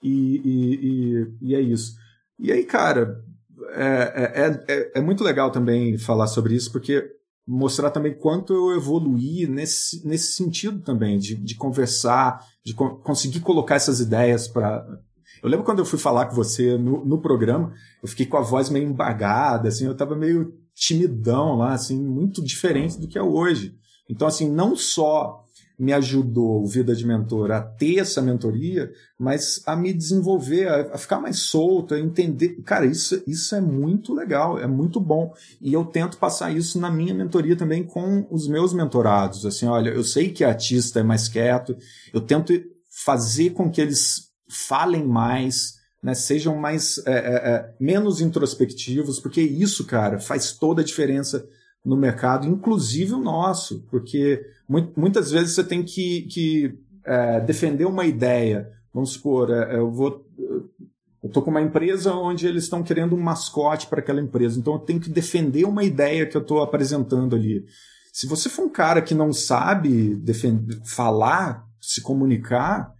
[0.00, 1.96] e, e, e, e é isso.
[2.38, 3.24] E aí, cara,
[3.70, 7.04] é, é, é, é, muito legal também falar sobre isso, porque
[7.46, 13.40] mostrar também quanto eu evoluí nesse, nesse sentido também, de, de conversar, de co conseguir
[13.40, 14.84] colocar essas ideias para.
[15.42, 18.42] Eu lembro quando eu fui falar com você no, no programa, eu fiquei com a
[18.42, 23.22] voz meio embagada, assim, eu estava meio timidão lá, assim, muito diferente do que é
[23.22, 23.74] hoje.
[24.08, 25.44] Então, assim, não só
[25.80, 30.94] me ajudou o Vida de Mentor a ter essa mentoria, mas a me desenvolver, a,
[30.94, 32.60] a, ficar mais solto, a entender.
[32.66, 35.32] Cara, isso, isso é muito legal, é muito bom.
[35.58, 39.46] E eu tento passar isso na minha mentoria também com os meus mentorados.
[39.46, 41.74] Assim, olha, eu sei que artista é mais quieto,
[42.12, 42.52] eu tento
[42.90, 44.28] fazer com que eles
[44.68, 50.82] falem mais, né, sejam mais é, é, é menos introspectivos, porque isso, cara, faz toda
[50.82, 51.48] a diferença
[51.84, 54.44] no mercado, inclusive o nosso, porque
[54.96, 58.70] muitas vezes você tem que, que é, defender uma ideia.
[58.92, 60.24] Vamos supor, é, eu vou.
[61.22, 64.74] Eu estou com uma empresa onde eles estão querendo um mascote para aquela empresa, então
[64.74, 67.64] eu tenho que defender uma ideia que eu estou apresentando ali.
[68.12, 72.92] Se você for um cara que não sabe defender, falar, se comunicar,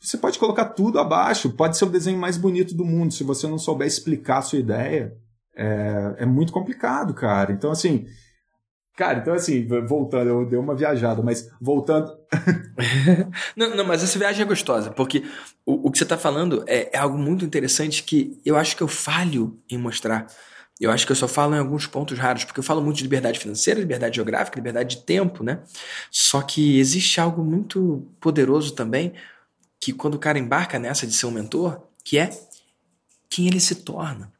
[0.00, 1.50] você pode colocar tudo abaixo.
[1.50, 3.12] Pode ser o desenho mais bonito do mundo.
[3.12, 5.16] Se você não souber explicar a sua ideia,
[5.56, 7.52] é, é muito complicado, cara.
[7.52, 8.06] Então, assim,
[8.96, 12.10] Cara, então assim, voltando, eu dei uma viajada, mas voltando.
[13.54, 15.22] não, não, mas essa viagem é gostosa, porque
[15.66, 18.82] o, o que você está falando é, é, algo muito interessante que eu acho que
[18.82, 20.26] eu falho em mostrar.
[20.80, 23.02] Eu acho que eu só falo em alguns pontos raros, porque eu falo muito de
[23.02, 25.60] liberdade financeira, liberdade geográfica, liberdade de tempo, né?
[26.10, 29.12] Só que existe algo muito poderoso também,
[29.78, 32.30] que quando o cara embarca nessa de ser um mentor, que é
[33.28, 34.32] quem ele se torna.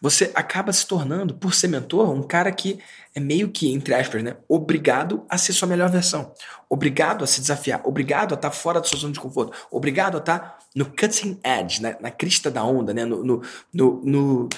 [0.00, 2.78] Você acaba se tornando, por ser mentor, um cara que
[3.14, 6.32] é meio que, entre aspas, né, obrigado a ser sua melhor versão.
[6.68, 7.80] Obrigado a se desafiar.
[7.84, 9.56] Obrigado a estar fora da sua zona de conforto.
[9.70, 14.02] Obrigado a estar no cutting edge, né, na crista da onda, né, no, no, no,
[14.04, 14.48] no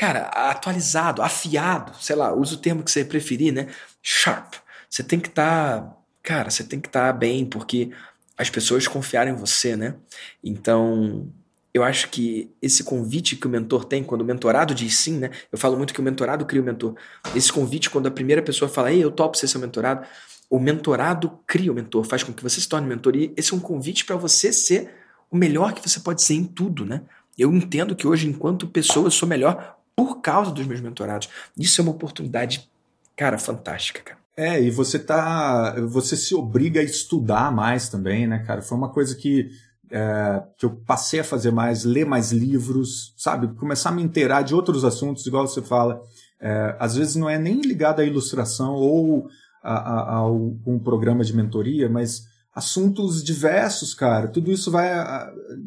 [0.00, 3.68] cara, atualizado, afiado, sei lá, usa o termo que você preferir, né?
[4.02, 4.54] Sharp.
[4.88, 7.90] Você tem que estar, tá, cara, você tem que estar tá bem, porque
[8.36, 9.94] as pessoas confiaram em você, né?
[10.42, 11.30] Então,
[11.72, 15.30] eu acho que esse convite que o mentor tem, quando o mentorado diz sim, né?
[15.52, 16.94] Eu falo muito que o mentorado cria o mentor.
[17.34, 20.06] Esse convite, quando a primeira pessoa fala, ei, eu topo ser seu mentorado,
[20.48, 23.14] o mentorado cria o mentor, faz com que você se torne mentor.
[23.14, 24.90] E esse é um convite para você ser
[25.30, 27.02] o melhor que você pode ser em tudo, né?
[27.38, 31.28] Eu entendo que hoje, enquanto pessoa, eu sou melhor por causa dos meus mentorados.
[31.56, 32.68] Isso é uma oportunidade,
[33.16, 34.20] cara, fantástica, cara.
[34.36, 35.74] É, e você tá.
[35.88, 38.62] Você se obriga a estudar mais também, né, cara?
[38.62, 39.50] Foi uma coisa que
[39.90, 43.48] é, que eu passei a fazer mais, ler mais livros, sabe?
[43.54, 46.00] Começar a me inteirar de outros assuntos, igual você fala.
[46.40, 49.28] É, às vezes não é nem ligado à ilustração ou
[49.62, 52.24] a, a, a, um programa de mentoria, mas
[52.54, 54.28] assuntos diversos, cara.
[54.28, 54.90] Tudo isso vai,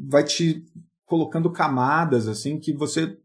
[0.07, 0.65] vai te
[1.05, 3.17] colocando camadas assim que você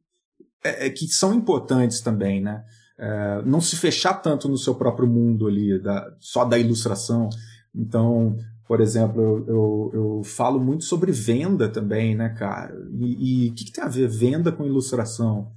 [0.65, 2.65] é, é, que são importantes também, né?
[2.99, 7.29] É, não se fechar tanto no seu próprio mundo ali, da, só da ilustração.
[7.75, 8.37] Então,
[8.69, 12.77] por exemplo, eu, eu, eu, falo muito sobre venda também, né, cara?
[13.01, 15.51] E o que, que, tem a ver venda com ilustração?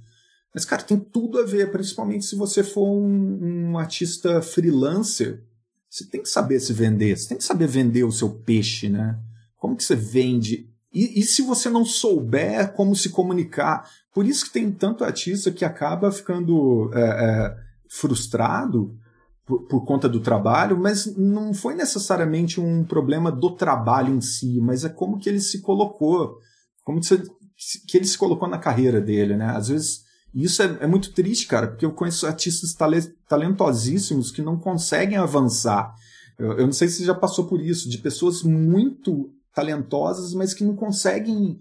[0.54, 5.44] Mas, cara, tem tudo a ver, principalmente se você for um, um artista freelancer.
[5.90, 9.18] Você tem que saber se vender, você tem que saber vender o seu peixe, né?
[9.58, 10.66] Como que você vende?
[10.90, 13.90] E, e se você não souber como se comunicar?
[14.14, 17.56] Por isso que tem tanto artista que acaba ficando é, é,
[17.90, 18.96] frustrado
[19.46, 24.60] por, por, conta do trabalho, mas não foi necessariamente um problema do trabalho em si,
[24.60, 26.38] mas é como que ele se colocou,
[26.84, 29.46] como que, ele se colocou na carreira dele, né?
[29.56, 32.74] Às vezes isso é, é, muito triste, cara, porque eu conheço artistas
[33.28, 35.94] talentosíssimos que não conseguem avançar.
[36.38, 40.54] Eu, eu não sei se você já passou por isso, de pessoas muito talentosas, mas
[40.54, 41.60] que não conseguem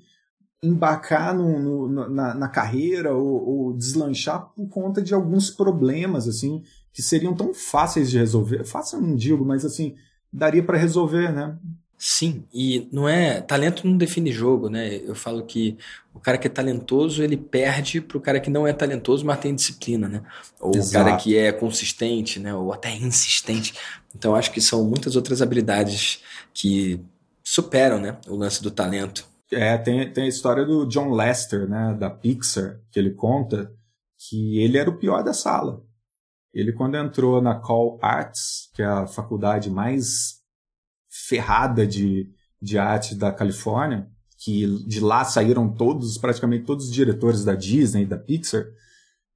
[0.63, 6.61] embarcar no, no, na, na, carreira ou, ou, deslanchar por conta de alguns problemas assim
[6.93, 8.63] que seriam tão fáceis de resolver.
[8.65, 9.95] Fácil não digo, mas assim
[10.31, 11.57] daria para resolver, né?
[12.03, 14.95] Sim, e não é talento não define jogo, né?
[15.05, 15.77] Eu falo que
[16.11, 19.39] o cara que é talentoso ele perde para o cara que não é talentoso, mas
[19.39, 20.23] tem disciplina, né?
[20.59, 20.89] Ou Exato.
[20.89, 22.55] o cara que é consistente, né?
[22.55, 23.75] Ou até insistente.
[24.15, 26.23] Então acho que são muitas outras habilidades
[26.53, 26.99] que
[27.43, 28.17] superam, né?
[28.27, 29.29] O lance do talento.
[29.51, 33.71] É, tem, tem a história do John Lester, né, da Pixar, que ele conta
[34.17, 35.83] que ele era o pior da sala.
[36.53, 40.41] Ele, quando entrou na Call Arts, que é a faculdade mais
[41.09, 42.29] ferrada de,
[42.61, 48.05] de arte da Califórnia, que de lá saíram todos, praticamente todos os diretores da Disney,
[48.05, 48.65] da Pixar,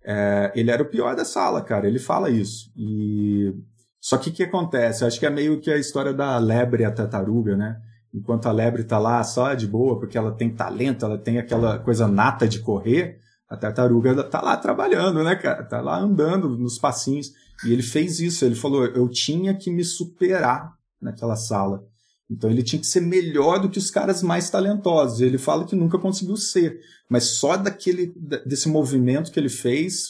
[0.03, 1.87] é, ele era o pior da sala, cara.
[1.87, 2.71] Ele fala isso.
[2.75, 3.53] E
[3.99, 5.05] só que o que acontece?
[5.05, 7.81] Acho que é meio que a história da lebre e a tartaruga, né?
[8.15, 11.77] enquanto a lebre está lá só de boa, porque ela tem talento, ela tem aquela
[11.79, 15.61] coisa nata de correr, a tartaruga está lá trabalhando, né, cara?
[15.61, 17.31] Está lá andando nos passinhos.
[17.65, 21.85] E ele fez isso, ele falou: eu tinha que me superar naquela sala.
[22.29, 25.21] Então ele tinha que ser melhor do que os caras mais talentosos.
[25.21, 28.13] Ele fala que nunca conseguiu ser, mas só daquele
[28.45, 30.07] desse movimento que ele fez,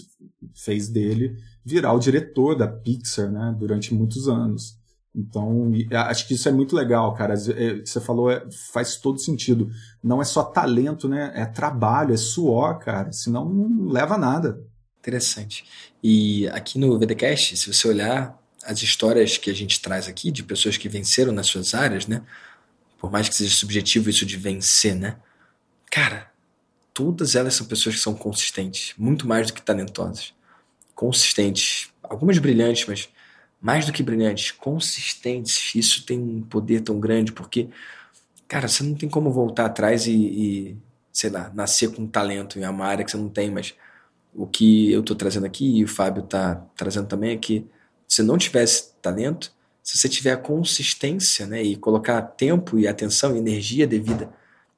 [0.54, 4.78] fez dele virar o diretor da Pixar, né, durante muitos anos.
[5.16, 7.34] Então, acho que isso é muito legal, cara.
[7.34, 9.72] É, você falou, é, faz todo sentido.
[10.04, 11.32] Não é só talento, né?
[11.34, 13.14] É trabalho, é suor, cara.
[13.14, 14.62] Senão não leva a nada.
[15.00, 15.64] Interessante.
[16.04, 20.44] E aqui no VDCast, se você olhar as histórias que a gente traz aqui de
[20.44, 22.22] pessoas que venceram nas suas áreas, né?
[23.00, 25.16] Por mais que seja subjetivo isso de vencer, né?
[25.90, 26.30] Cara,
[26.94, 30.34] todas elas são pessoas que são consistentes, muito mais do que talentosas.
[30.94, 33.10] Consistentes, algumas brilhantes, mas
[33.66, 35.74] mais do que brilhantes, consistentes.
[35.74, 37.68] Isso tem um poder tão grande porque,
[38.48, 40.78] cara, você não tem como voltar atrás e, e
[41.12, 43.74] sei lá, nascer com um talento em uma área que você não tem, mas
[44.36, 47.66] o que eu estou trazendo aqui e o Fábio está trazendo também é que
[48.08, 49.52] se não tivesse talento,
[49.82, 54.32] se você tiver a consistência, né, e colocar tempo e atenção e energia devida,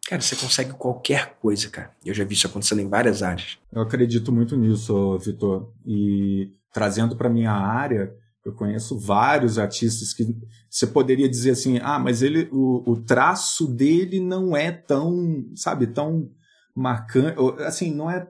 [0.08, 1.92] cara, você consegue qualquer coisa, cara.
[2.06, 3.58] Eu já vi isso acontecendo em várias áreas.
[3.70, 5.70] Eu acredito muito nisso, Vitor.
[5.86, 8.16] E trazendo para minha área,
[8.48, 10.26] eu conheço vários artistas que
[10.70, 15.88] você poderia dizer assim, ah, mas ele, o, o traço dele não é tão, sabe,
[15.88, 16.30] tão
[16.74, 18.26] marcante, assim, não é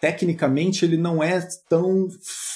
[0.00, 2.08] tecnicamente ele não é tão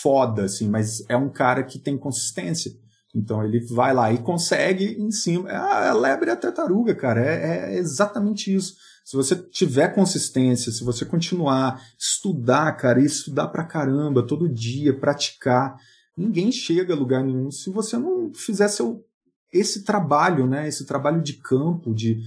[0.03, 2.73] foda assim, mas é um cara que tem consistência.
[3.14, 5.49] Então ele vai lá e consegue em cima.
[5.49, 7.25] É a lebre e a tartaruga, cara.
[7.25, 8.75] É, é, exatamente isso.
[9.05, 15.77] Se você tiver consistência, se você continuar, estudar, cara, estudar pra caramba, todo dia, praticar,
[16.16, 19.05] ninguém chega a lugar nenhum se você não fizer seu,
[19.52, 20.66] esse trabalho, né?
[20.66, 22.22] Esse trabalho de campo, de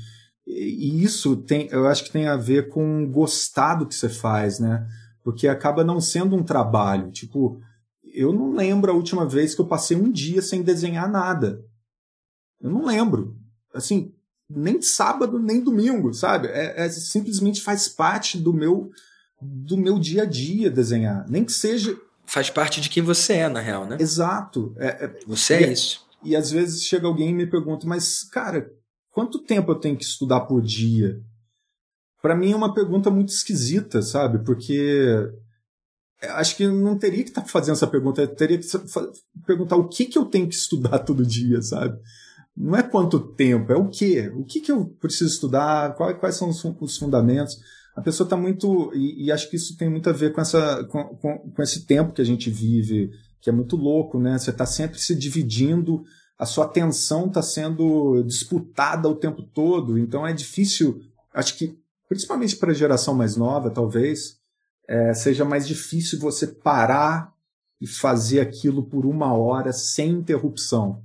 [0.52, 4.60] e isso tem, eu acho que tem a ver com gostar do que você faz,
[4.60, 4.88] né?
[5.24, 7.12] Porque acaba não sendo um trabalho.
[7.12, 7.62] Tipo,
[8.04, 11.64] eu não lembro a última vez que eu passei um dia sem desenhar nada.
[12.60, 13.38] Eu não lembro.
[13.76, 14.12] Assim,
[14.50, 16.48] nem sábado, nem domingo, sabe?
[16.48, 18.90] É, é, simplesmente faz parte do meu
[19.42, 21.30] do meu dia a dia desenhar.
[21.30, 21.96] Nem que seja
[22.30, 23.98] faz parte de quem você é, na real, né?
[24.00, 24.74] Exato.
[24.78, 26.06] É, é, você é, é isso.
[26.24, 28.70] E às vezes chega alguém e me pergunta, mas, cara,
[29.12, 31.20] quanto tempo eu tenho que estudar por dia?
[32.22, 34.44] Para mim é uma pergunta muito esquisita, sabe?
[34.44, 35.32] Porque
[36.22, 38.68] acho que não teria que estar tá fazendo essa pergunta, eu teria que
[39.46, 41.98] perguntar o que, que eu tenho que estudar todo dia, sabe?
[42.60, 44.30] não é quanto tempo, é o quê?
[44.36, 45.96] O que, que eu preciso estudar?
[45.96, 47.58] Quais, quais são os fundamentos?
[47.96, 48.92] A pessoa está muito.
[48.94, 51.86] E, e, acho que isso tem muito a ver com, essa, com, com, com esse
[51.86, 54.38] tempo que a gente vive, que é muito louco, né?
[54.38, 56.04] Você está sempre se dividindo,
[56.38, 61.02] a sua atenção está sendo disputada o tempo todo, então é difícil.
[61.34, 64.38] Acho que, principalmente para a geração mais nova, talvez,
[64.88, 67.34] é, seja mais difícil você parar
[67.82, 71.04] e fazer aquilo por uma hora sem interrupção.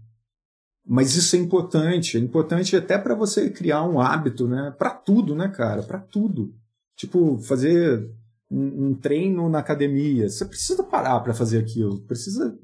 [0.86, 4.74] Mas isso é importante, é importante até para você criar um hábito, né?
[4.76, 5.82] Para tudo, né, cara?
[5.82, 6.54] Para tudo.
[6.96, 8.08] Tipo, fazer
[8.50, 10.28] um, um, treino na academia.
[10.28, 12.00] Você precisa parar para fazer aquilo.
[12.02, 12.56] Precisa,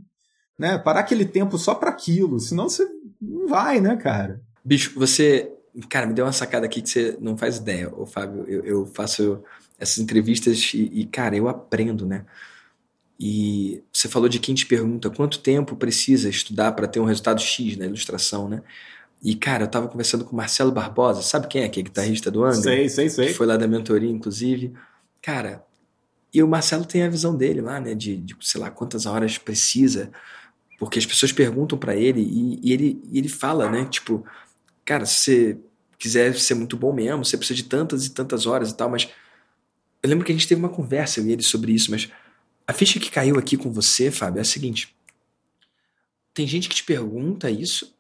[0.59, 0.79] né?
[0.79, 2.39] Parar aquele tempo só para aquilo.
[2.39, 2.89] Senão você
[3.21, 4.41] não vai, né, cara?
[4.65, 5.53] Bicho, você,
[5.89, 8.45] cara, me deu uma sacada aqui que você não faz ideia, ô Fábio.
[8.47, 9.43] Eu, eu faço
[9.79, 12.25] essas entrevistas e, e, cara, eu aprendo, né?
[13.19, 17.41] E você falou de quem te pergunta quanto tempo precisa estudar para ter um resultado
[17.41, 18.63] X na ilustração, né?
[19.23, 22.31] E, cara, eu tava conversando com o Marcelo Barbosa, sabe quem é que é guitarrista
[22.31, 22.63] do Angra?
[22.63, 23.29] Sei, sei, sei.
[23.29, 24.73] Que foi lá da mentoria, inclusive.
[25.21, 25.65] Cara,
[26.33, 27.95] e o Marcelo tem a visão dele lá, né?
[27.95, 30.11] De, de sei lá, quantas horas precisa.
[30.79, 33.85] Porque as pessoas perguntam para ele e, e, ele, e ele fala, né?
[33.85, 34.25] Tipo,
[34.85, 35.59] cara, se você
[35.99, 39.09] quiser ser muito bom mesmo, você precisa de tantas e tantas horas e tal, mas.
[40.03, 42.09] Eu lembro que a gente teve uma conversa, eu e ele, sobre isso, mas
[42.67, 44.97] a ficha que caiu aqui com você, Fábio, é a seguinte:
[46.33, 47.95] tem gente que te pergunta isso,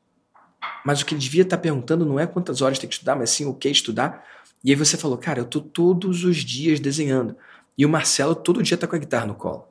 [0.84, 3.16] mas o que ele devia estar tá perguntando não é quantas horas tem que estudar,
[3.16, 4.26] mas sim o que estudar.
[4.62, 7.36] E aí você falou, cara, eu tô todos os dias desenhando.
[7.76, 9.66] E o Marcelo todo dia tá com a guitarra no colo.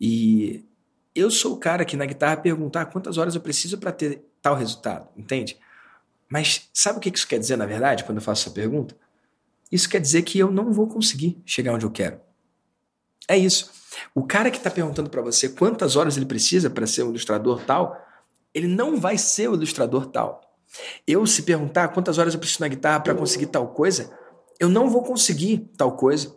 [0.00, 0.64] E
[1.14, 4.54] eu sou o cara que na guitarra perguntar quantas horas eu preciso para ter tal
[4.54, 5.56] resultado, entende?
[6.28, 8.96] Mas sabe o que isso quer dizer na verdade quando eu faço essa pergunta?
[9.70, 12.20] Isso quer dizer que eu não vou conseguir chegar onde eu quero.
[13.28, 13.70] É isso.
[14.14, 17.62] O cara que está perguntando para você quantas horas ele precisa para ser um ilustrador
[17.64, 18.04] tal,
[18.54, 20.40] ele não vai ser o ilustrador tal.
[21.06, 24.10] Eu, se perguntar quantas horas eu preciso na guitarra para conseguir tal coisa,
[24.58, 26.34] eu não vou conseguir tal coisa.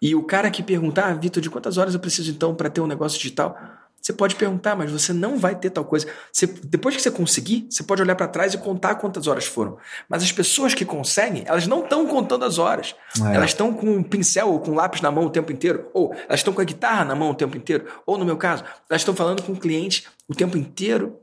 [0.00, 2.80] E o cara que perguntar, ah, Vitor, de quantas horas eu preciso então para ter
[2.80, 3.56] um negócio digital?
[4.04, 6.06] Você pode perguntar, mas você não vai ter tal coisa.
[6.30, 9.78] Você, depois que você conseguir, você pode olhar para trás e contar quantas horas foram.
[10.10, 12.94] Mas as pessoas que conseguem, elas não estão contando as horas.
[13.18, 13.34] É.
[13.34, 15.88] Elas estão com um pincel ou com um lápis na mão o tempo inteiro.
[15.94, 17.86] Ou elas estão com a guitarra na mão o tempo inteiro.
[18.04, 21.18] Ou, no meu caso, elas estão falando com o cliente o tempo inteiro.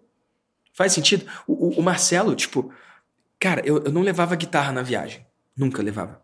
[0.74, 1.26] Faz sentido?
[1.48, 2.74] O, o, Marcelo, tipo,
[3.40, 5.26] cara, eu, eu não levava guitarra na viagem.
[5.56, 6.22] Nunca levava.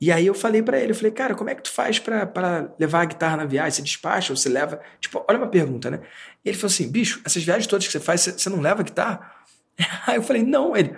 [0.00, 2.74] E aí eu falei para ele, eu falei, cara, como é que tu faz para
[2.78, 3.70] levar a guitarra na viagem?
[3.70, 4.80] Você despacha ou você leva?
[5.00, 6.00] Tipo, olha uma pergunta, né?
[6.44, 8.82] E ele falou assim, bicho, essas viagens todas que você faz, você, você não leva
[8.82, 9.32] guitarra?
[10.06, 10.96] Aí eu falei, não, ele.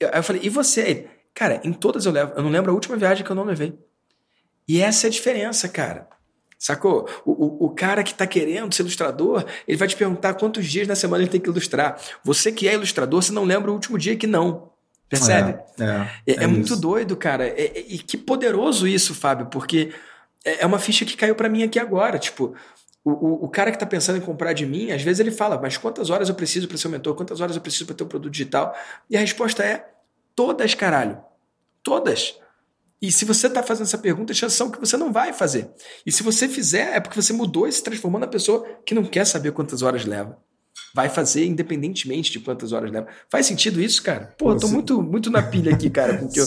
[0.00, 0.80] Aí eu falei, e você?
[0.82, 2.32] Ele, cara, em todas eu levo.
[2.36, 3.78] Eu não lembro a última viagem que eu não levei.
[4.66, 6.08] E essa é a diferença, cara.
[6.60, 7.08] Sacou?
[7.24, 10.86] O, o, o, cara que está querendo ser ilustrador, ele vai te perguntar quantos dias
[10.86, 11.98] na semana ele tem que ilustrar.
[12.22, 14.68] Você que é ilustrador, você não lembra o último dia que não.
[15.08, 15.58] Percebe?
[15.80, 17.46] É, é, é, é muito doido, cara.
[17.46, 19.94] É, é, e que poderoso isso, Fábio, porque
[20.44, 22.18] é, uma ficha que caiu para mim aqui agora.
[22.18, 22.54] Tipo,
[23.02, 25.58] o, o, o, cara que está pensando em comprar de mim, às vezes ele fala,
[25.58, 27.14] mas quantas horas eu preciso para ser um mentor?
[27.14, 28.76] Quantas horas eu preciso para ter um produto digital?
[29.08, 29.88] E a resposta é
[30.36, 31.18] todas, caralho.
[31.82, 32.38] Todas.
[33.00, 35.70] E se você está fazendo essa pergunta, chances são que você não vai fazer.
[36.04, 39.04] E se você fizer, é porque você mudou e se transformou na pessoa que não
[39.04, 40.38] quer saber quantas horas leva
[40.94, 43.06] vai fazer independentemente de quantas horas leva.
[43.28, 44.34] Faz sentido isso, cara?
[44.36, 46.46] Pô, eu tô muito, muito na pilha aqui, cara, com o que eu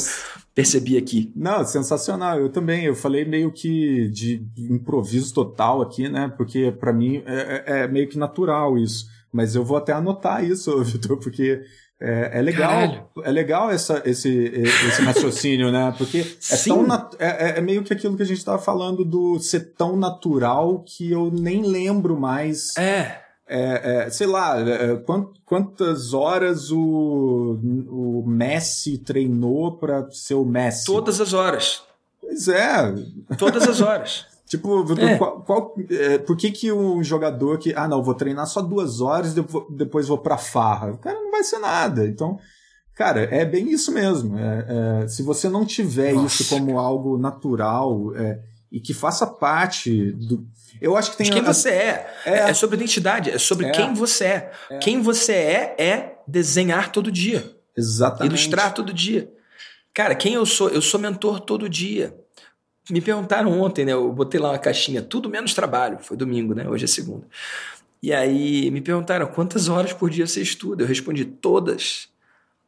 [0.54, 1.32] percebi aqui.
[1.36, 2.40] Não, sensacional.
[2.40, 6.32] Eu também, eu falei meio que de improviso total aqui, né?
[6.36, 9.08] Porque para mim é, é, é, meio que natural isso.
[9.32, 11.64] Mas eu vou até anotar isso, Vitor, porque
[12.04, 13.06] é, é, legal, Caralho.
[13.24, 15.94] é legal essa, esse, esse raciocínio, né?
[15.98, 16.20] Porque
[16.52, 16.86] é, tão
[17.18, 20.84] é, é, é, meio que aquilo que a gente estava falando do ser tão natural
[20.86, 22.76] que eu nem lembro mais.
[22.78, 25.02] É é, é, sei lá, é,
[25.46, 30.86] quantas horas o, o Messi treinou para ser o Messi?
[30.86, 31.84] Todas as horas.
[32.20, 32.96] Pois é.
[33.38, 34.26] Todas as horas.
[34.58, 35.18] tipo, é.
[35.18, 39.02] qual, qual é, por que, que um jogador que, ah, não, vou treinar só duas
[39.02, 40.92] horas e depois, vou pra farra?
[40.92, 42.06] O cara não vai ser nada.
[42.06, 42.38] Então,
[42.96, 44.38] cara, é bem isso mesmo.
[44.38, 46.42] É, se você não tiver Nossa.
[46.42, 48.12] isso como algo natural
[48.72, 50.46] e que faça parte do
[50.82, 51.26] eu acho que tem.
[51.26, 51.46] De quem a...
[51.46, 52.14] você é.
[52.26, 52.34] é.
[52.50, 52.54] é.
[52.54, 53.72] sobre identidade, é sobre é.
[53.72, 54.52] quem você é.
[54.70, 54.78] é.
[54.80, 57.56] Quem você é é desenhar todo dia.
[57.76, 58.32] Exatamente.
[58.32, 59.32] Ilustrar todo dia.
[59.94, 60.70] Cara, quem eu sou?
[60.70, 62.16] Eu sou mentor todo dia.
[62.90, 63.94] Me perguntaram ontem, né?
[63.94, 66.00] Eu botei lá uma caixinha, tudo menos trabalho.
[66.00, 66.68] Foi domingo, né?
[66.68, 67.28] Hoje é segunda.
[68.02, 70.84] E aí me perguntaram quantas horas por dia você estuda.
[70.84, 72.10] Eu respondi todas.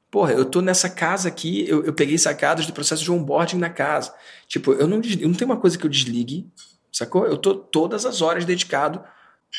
[0.10, 3.70] Porra, eu tô nessa casa aqui, eu, eu peguei sacadas do processo de onboarding na
[3.70, 4.14] casa.
[4.48, 6.50] Tipo, eu não, eu não tenho uma coisa que eu desligue
[6.96, 7.26] Sacou?
[7.26, 9.04] Eu tô todas as horas dedicado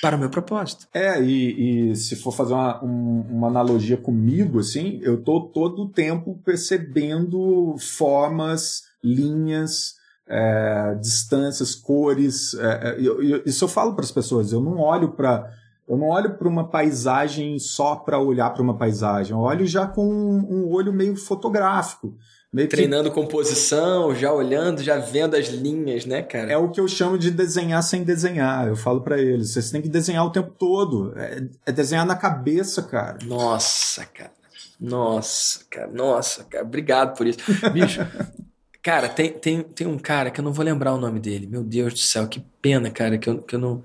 [0.00, 0.88] para o meu propósito.
[0.94, 5.82] É, e, e se for fazer uma, um, uma analogia comigo, assim, eu tô todo
[5.82, 9.95] o tempo percebendo formas, linhas,
[10.28, 12.54] é, distâncias, cores.
[12.54, 14.52] É, eu, eu, isso eu falo para as pessoas.
[14.52, 15.50] Eu não olho para
[15.88, 19.32] eu não olho para uma paisagem só para olhar para uma paisagem.
[19.32, 22.16] Eu olho já com um, um olho meio fotográfico.
[22.52, 23.14] Meio Treinando que...
[23.14, 26.50] composição, já olhando, já vendo as linhas, né, cara?
[26.50, 28.66] É o que eu chamo de desenhar sem desenhar.
[28.66, 31.12] Eu falo para eles, vocês têm que desenhar o tempo todo.
[31.16, 33.18] É, é desenhar na cabeça, cara.
[33.24, 34.32] Nossa, cara.
[34.80, 35.90] Nossa, cara.
[35.92, 36.64] Nossa, cara.
[36.64, 37.38] Obrigado por isso.
[37.72, 38.00] Bicho,
[38.86, 41.48] Cara, tem, tem, tem um cara que eu não vou lembrar o nome dele.
[41.48, 43.84] Meu Deus do céu, que pena, cara, que eu, que eu não.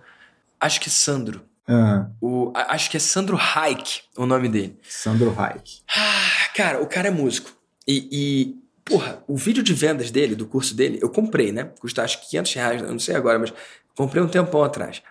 [0.59, 1.41] Acho que é Sandro.
[1.67, 2.11] Uhum.
[2.21, 4.77] O, acho que é Sandro Haik o nome dele.
[4.83, 5.81] Sandro Haik.
[5.89, 7.51] Ah, cara, o cara é músico.
[7.87, 11.71] E, e, porra, o vídeo de vendas dele, do curso dele, eu comprei, né?
[11.79, 13.51] Custa acho que 500 reais, eu não sei agora, mas
[13.95, 15.01] comprei um tempão atrás.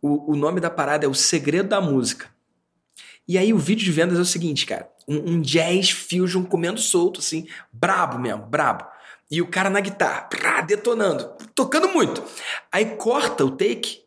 [0.00, 2.30] O, o nome da parada é O Segredo da Música.
[3.28, 4.88] E aí o vídeo de vendas é o seguinte, cara.
[5.06, 8.96] Um, um jazz fusion comendo solto, assim, brabo mesmo, brabo.
[9.30, 12.22] E o cara na guitarra, prá, detonando, tocando muito.
[12.72, 14.00] Aí corta o take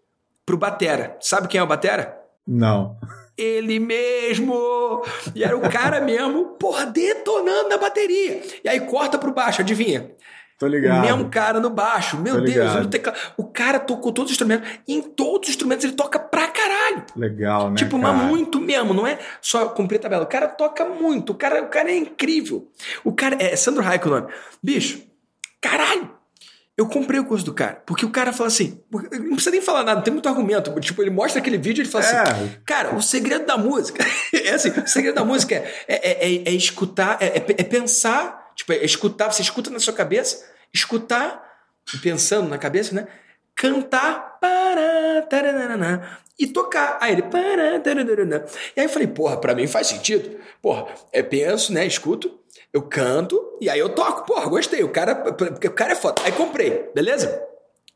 [0.45, 1.17] pro Batera.
[1.21, 2.17] Sabe quem é o Batera?
[2.47, 2.97] Não.
[3.37, 5.03] Ele mesmo!
[5.35, 8.41] E era o cara mesmo, porra, detonando na bateria.
[8.63, 10.11] E aí corta pro baixo, adivinha?
[10.61, 10.99] Tô ligado.
[10.99, 12.17] O mesmo cara no baixo.
[12.19, 13.17] Meu Tô Deus, teclado.
[13.35, 14.69] o cara tocou todos os instrumentos.
[14.87, 17.03] E em todos os instrumentos ele toca pra caralho.
[17.15, 17.77] Legal, né?
[17.77, 18.13] Tipo, cara?
[18.13, 20.23] mas muito mesmo, não é só cumprir a tabela.
[20.23, 21.31] O cara toca muito.
[21.31, 22.67] O cara, o cara é incrível.
[23.03, 23.37] O cara.
[23.39, 24.27] É Sandro Raik o nome.
[24.61, 25.01] Bicho,
[25.61, 26.21] Caralho!
[26.77, 27.83] Eu comprei o curso do cara.
[27.85, 28.81] Porque o cara fala assim.
[28.91, 30.77] Não precisa nem falar nada, não tem muito argumento.
[30.79, 32.21] Tipo, ele mostra aquele vídeo e ele fala assim, é.
[32.21, 34.03] assim: Cara, o segredo da música.
[34.33, 38.51] é assim, o segredo da música é, é, é, é escutar, é, é, pensar.
[38.55, 40.43] Tipo, é escutar, você escuta na sua cabeça,
[40.73, 41.41] escutar,
[42.01, 43.07] pensando na cabeça, né?
[43.55, 44.39] Cantar.
[44.41, 46.97] Para, taranana, e tocar.
[46.99, 47.23] Aí ele.
[47.23, 48.45] Para, taranana.
[48.75, 50.39] E aí eu falei, porra, pra mim faz sentido.
[50.61, 51.85] Porra, é penso, né?
[51.85, 52.41] Escuto
[52.73, 54.25] eu canto e aí eu toco.
[54.25, 54.83] Porra, gostei.
[54.83, 56.21] O cara, porque o cara é foda.
[56.23, 57.43] Aí comprei, beleza?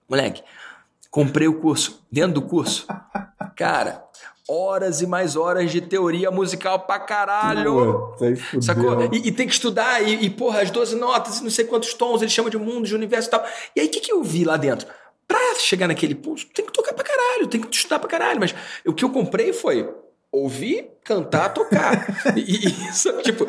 [0.08, 0.44] Moleque,
[1.10, 2.04] comprei o curso.
[2.12, 2.86] Dentro do curso,
[3.56, 4.04] cara,
[4.48, 8.12] horas e mais horas de teoria musical pra caralho.
[8.18, 9.10] Puta, sacou?
[9.12, 12.22] E, e, tem que estudar, e, e, porra, as 12 notas, não sei quantos tons,
[12.22, 13.46] eles chamam de mundo, de universo e tal.
[13.76, 14.88] E aí, o que, que eu vi lá dentro?
[15.60, 18.40] Chegar naquele ponto, tem que tocar pra caralho, tem que estudar pra caralho.
[18.40, 18.54] Mas
[18.86, 19.88] o que eu comprei foi
[20.32, 22.06] ouvir, cantar, tocar.
[22.36, 23.46] e, e, isso, tipo,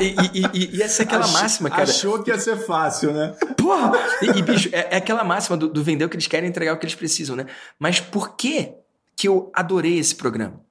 [0.00, 1.84] e, e, e, essa é aquela Ach, máxima, cara.
[1.84, 3.34] Achou que ia ser fácil, né?
[3.56, 3.92] Porra!
[4.22, 6.78] E, bicho, é, é, aquela máxima do, do, vender o que eles querem entregar o
[6.78, 7.46] que eles precisam, né?
[7.78, 8.74] Mas por que
[9.16, 10.65] que eu adorei esse programa?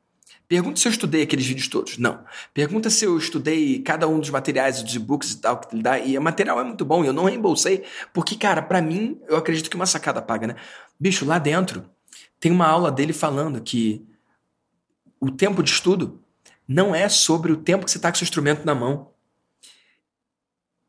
[0.48, 1.98] Pergunta se eu estudei aqueles vídeos todos.
[1.98, 2.24] Não.
[2.54, 5.98] Pergunta se eu estudei cada um dos materiais, dos e-books e tal que ele dá.
[5.98, 7.84] E o material é muito bom e eu não reembolsei.
[8.14, 10.56] Porque, cara, para mim, eu acredito que uma sacada paga, né?
[11.00, 11.89] Bicho, lá dentro
[12.39, 14.06] tem uma aula dele falando que
[15.20, 16.22] o tempo de estudo
[16.68, 19.12] não é sobre o tempo que você está com seu instrumento na mão.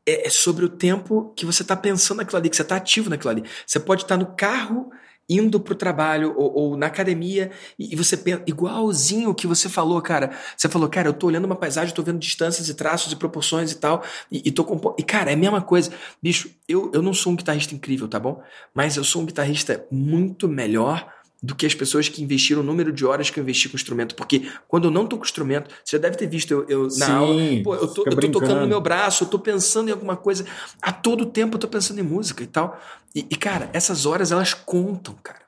[0.05, 3.09] É, é sobre o tempo que você está pensando naquilo ali, que você está ativo
[3.09, 3.43] naquilo ali.
[3.65, 4.91] Você pode estar tá no carro
[5.29, 9.67] indo para o trabalho ou, ou, na academia e, você pensa igualzinho o que você
[9.67, 10.31] falou, cara.
[10.55, 13.71] Você falou, cara, eu tô olhando uma paisagem, tô vendo distâncias e traços e proporções
[13.71, 14.95] e tal, e, e tô compondo.
[14.97, 15.91] E, cara, é a mesma coisa.
[16.21, 18.41] Bicho, eu, eu não sou um guitarrista incrível, tá bom?
[18.73, 22.91] Mas eu sou um guitarrista muito melhor do que as pessoas que investiram o número
[22.91, 24.15] de horas que eu investi com o instrumento.
[24.15, 26.83] Porque quando eu não tô com o instrumento, você já deve ter visto eu, eu
[26.83, 29.89] na Sim, aula, pô, eu tô, eu tô tocando no meu braço, eu tô pensando
[29.89, 30.45] em alguma coisa.
[30.81, 32.79] A todo tempo eu tô pensando em música e tal.
[33.13, 35.47] E, e cara, essas horas elas contam, cara.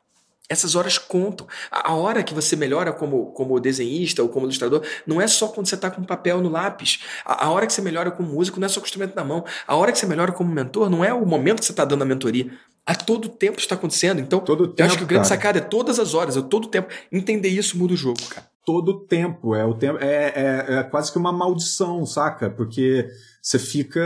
[0.49, 1.47] Essas horas contam.
[1.69, 5.47] A, a, hora que você melhora como, como desenhista ou como ilustrador não é só
[5.47, 7.01] quando você está com papel no lápis.
[7.23, 9.23] A, a, hora que você melhora como músico não é só com o instrumento na
[9.23, 9.45] mão.
[9.67, 12.01] A hora que você melhora como mentor não é o momento que você está dando
[12.01, 12.51] a mentoria
[12.89, 14.19] a todo tempo está acontecendo.
[14.19, 15.37] Então, todo eu acho que o grande cara.
[15.37, 16.87] sacada é todas as horas, é todo tempo.
[17.11, 18.47] Entender isso muda o jogo, cara.
[18.65, 19.53] Todo tempo.
[19.53, 22.49] É, o tempo é, é, é quase que uma maldição, saca?
[22.49, 23.07] Porque
[23.39, 24.01] você fica.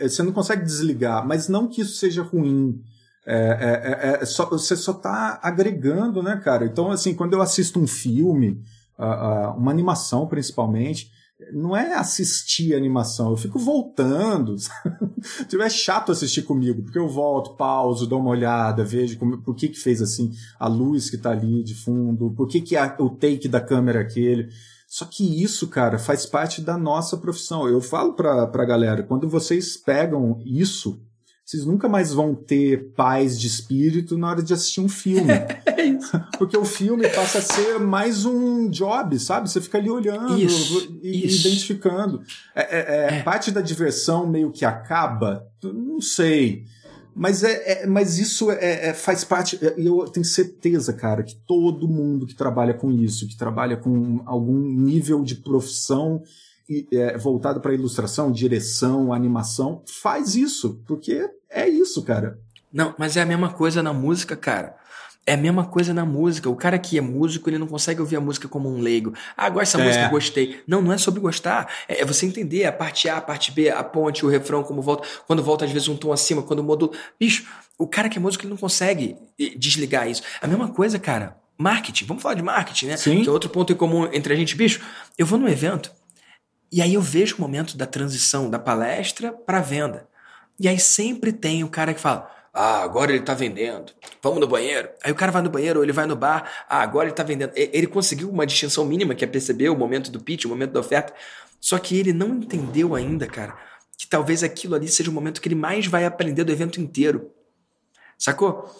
[0.00, 1.26] É, você não consegue desligar.
[1.26, 2.82] Mas não que isso seja ruim.
[3.26, 6.64] É, é, é, é só, você só está agregando, né, cara?
[6.64, 8.62] Então, assim, quando eu assisto um filme,
[8.98, 11.10] uh, uh, uma animação principalmente,
[11.52, 14.56] não é assistir animação, eu fico voltando.
[15.48, 19.54] tipo, é chato assistir comigo, porque eu volto, pauso, dou uma olhada, vejo como, por
[19.54, 22.96] que que fez assim a luz que tá ali de fundo, por que que a,
[22.98, 24.48] o take da câmera é aquele.
[24.88, 27.68] Só que isso, cara, faz parte da nossa profissão.
[27.68, 31.00] Eu falo pra, pra galera, quando vocês pegam isso
[31.46, 35.32] vocês nunca mais vão ter paz de espírito na hora de assistir um filme.
[35.76, 39.48] É Porque o filme passa a ser mais um job, sabe?
[39.48, 41.46] Você fica ali olhando isso, e isso.
[41.46, 42.22] identificando.
[42.54, 45.46] É, é, é, é, Parte da diversão meio que acaba?
[45.62, 46.64] Não sei.
[47.14, 49.58] Mas, é, é mas isso é, faz parte.
[49.76, 54.58] Eu tenho certeza, cara, que todo mundo que trabalha com isso, que trabalha com algum
[54.58, 56.22] nível de profissão
[56.92, 62.38] é, voltado para ilustração, direção, animação, faz isso, porque é isso, cara.
[62.72, 64.76] Não, mas é a mesma coisa na música, cara.
[65.28, 66.48] É a mesma coisa na música.
[66.48, 69.12] O cara que é músico, ele não consegue ouvir a música como um leigo.
[69.36, 69.84] Ah, agora essa é.
[69.84, 70.60] música, gostei.
[70.68, 71.68] Não, não é sobre gostar.
[71.88, 74.80] É, é você entender a parte A, a parte B, a ponte, o refrão, como
[74.80, 75.08] volta.
[75.26, 76.88] Quando volta, às vezes, um tom acima, quando muda.
[77.18, 77.44] Bicho,
[77.76, 79.16] o cara que é músico, ele não consegue
[79.56, 80.22] desligar isso.
[80.40, 81.36] A mesma coisa, cara.
[81.58, 82.04] Marketing.
[82.04, 82.96] Vamos falar de marketing, né?
[82.96, 83.22] Sim.
[83.22, 84.54] Que é outro ponto em comum entre a gente.
[84.54, 84.80] Bicho,
[85.18, 85.90] eu vou num evento
[86.70, 90.08] e aí eu vejo o momento da transição da palestra para venda.
[90.58, 93.92] E aí sempre tem o cara que fala: ah, agora ele está vendendo.
[94.22, 94.88] Vamos no banheiro.
[95.04, 96.50] Aí o cara vai no banheiro, ou ele vai no bar.
[96.68, 97.52] Ah, agora ele está vendendo.
[97.54, 100.80] Ele conseguiu uma distinção mínima, que é perceber o momento do pitch, o momento da
[100.80, 101.12] oferta.
[101.60, 103.56] Só que ele não entendeu ainda, cara,
[103.98, 107.30] que talvez aquilo ali seja o momento que ele mais vai aprender do evento inteiro.
[108.16, 108.70] Sacou?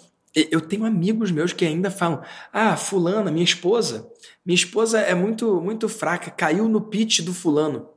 [0.51, 2.23] Eu tenho amigos meus que ainda falam:
[2.53, 4.07] Ah, fulana, minha esposa,
[4.45, 7.89] minha esposa é muito muito fraca, caiu no pitch do fulano.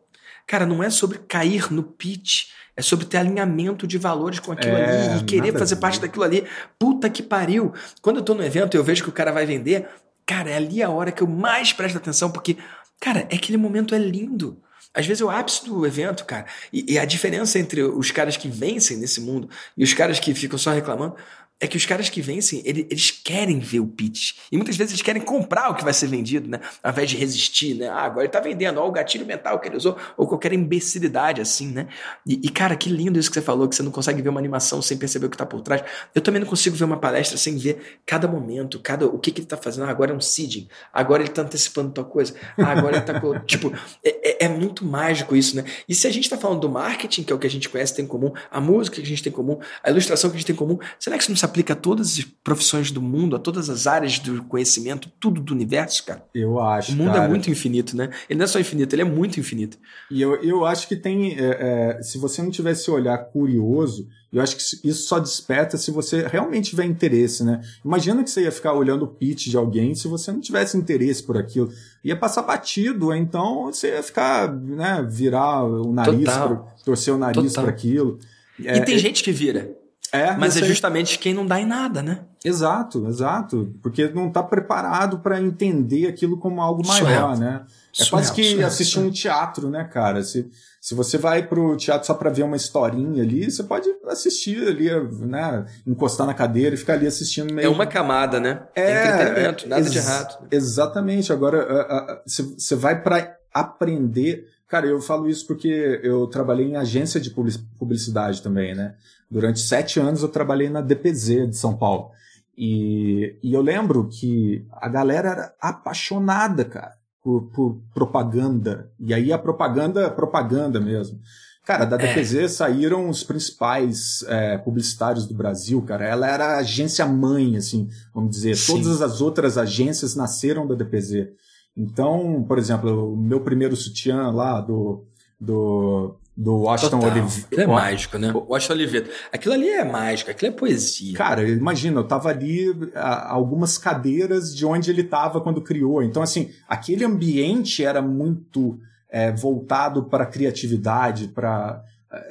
[0.48, 2.48] Cara, não é sobre cair no pitch
[2.80, 6.24] é sobre ter alinhamento de valores com aquilo é, ali e querer fazer parte daquilo
[6.24, 6.46] ali.
[6.80, 7.74] Puta que pariu.
[8.02, 9.86] Quando eu tô no evento e eu vejo que o cara vai vender,
[10.26, 12.56] cara, é ali a hora que eu mais presto atenção, porque,
[12.98, 14.62] cara, é aquele momento é lindo.
[14.94, 16.46] Às vezes é o ápice do evento, cara.
[16.72, 20.34] E, e, a diferença entre os caras que vencem nesse mundo e os caras que
[20.34, 21.18] ficam só reclamando
[21.60, 24.38] é que os caras que vencem, eles querem ver o pitch.
[24.50, 26.62] E muitas vezes eles querem comprar o que vai ser vendido, né?
[26.82, 27.90] Ao invés de resistir, né?
[27.90, 31.42] Ah, agora ele tá vendendo, ó, o gatilho mental que ele usou, ou qualquer imbecilidade
[31.42, 31.88] assim, né?
[32.26, 34.40] E, e, cara, que lindo isso que você falou, que você não consegue ver uma
[34.40, 35.84] animação sem perceber o que tá por trás.
[36.16, 39.42] Eu também não consigo ver uma palestra sem ver cada momento, cada o que, que
[39.42, 39.86] ele tá fazendo.
[39.86, 43.20] Ah, agora é um seeding, agora ele tá antecipando tal coisa, ah, agora ele tá.
[43.46, 45.66] tipo, é, é, é, muito mágico isso, né?
[45.90, 47.94] E se a gente tá falando do marketing, que é o que a gente conhece,
[47.94, 50.40] tem em comum, a música que a gente tem em comum, a ilustração que a
[50.40, 53.02] gente tem em comum, será que isso não sabe aplica a todas as profissões do
[53.02, 56.24] mundo, a todas as áreas do conhecimento, tudo do universo, cara.
[56.34, 56.94] Eu acho.
[56.94, 57.26] O mundo é cara.
[57.26, 58.10] é muito infinito, né?
[58.30, 59.78] Ele não é só infinito, ele é muito infinito.
[60.10, 61.38] E eu, eu acho que tem.
[61.38, 65.76] É, é, se você não tivesse esse olhar curioso, eu acho que isso só desperta
[65.76, 67.62] se você realmente tiver interesse, né?
[67.84, 71.24] Imagina que você ia ficar olhando o pitch de alguém se você não tivesse interesse
[71.24, 71.72] por aquilo.
[72.04, 77.54] Ia passar batido, então você ia ficar, né, virar o nariz, pro, torcer o nariz
[77.54, 78.20] para aquilo.
[78.64, 79.76] É, e tem é, gente que vira.
[80.12, 82.22] É, mas é justamente quem não dá em nada, né?
[82.44, 83.76] Exato, exato.
[83.82, 87.62] Porque não está preparado para entender aquilo como algo maior, né?
[87.98, 89.10] É surreal, quase que surreal, assistir surreal.
[89.10, 90.24] um teatro, né, cara?
[90.24, 90.50] Se,
[90.82, 94.90] se você vai pro teatro só para ver uma historinha ali, você pode assistir ali,
[95.28, 95.66] né?
[95.86, 97.68] Encostar na cadeira e ficar ali assistindo meio.
[97.68, 98.64] É uma camada, né?
[98.76, 100.48] É, é entretenimento, nada de errado.
[100.50, 101.32] Exatamente.
[101.32, 104.48] Agora, você vai para aprender.
[104.68, 107.32] Cara, eu falo isso porque eu trabalhei em agência de
[107.78, 108.96] publicidade também, né?
[109.30, 112.10] Durante sete anos eu trabalhei na DPZ de São Paulo.
[112.58, 118.92] E, e eu lembro que a galera era apaixonada, cara, por, por propaganda.
[119.00, 121.20] E aí a propaganda, propaganda mesmo.
[121.66, 122.48] Cara, da DPZ é.
[122.48, 126.04] saíram os principais é, publicitários do Brasil, cara.
[126.04, 128.56] Ela era a agência mãe, assim, vamos dizer.
[128.56, 128.74] Sim.
[128.74, 131.30] Todas as outras agências nasceram da DPZ.
[131.78, 135.06] Então, por exemplo, o meu primeiro sutiã lá do,
[135.40, 137.48] do do Washington Oliveto.
[137.48, 138.32] Aquilo é mágico, né?
[138.32, 139.10] O Washington Oliveto.
[139.30, 141.18] Aquilo ali é mágico, aquilo é poesia.
[141.18, 146.02] Cara, imagina, eu tava ali a, algumas cadeiras de onde ele tava quando criou.
[146.02, 148.80] Então, assim, aquele ambiente era muito
[149.10, 151.84] é, voltado para criatividade, para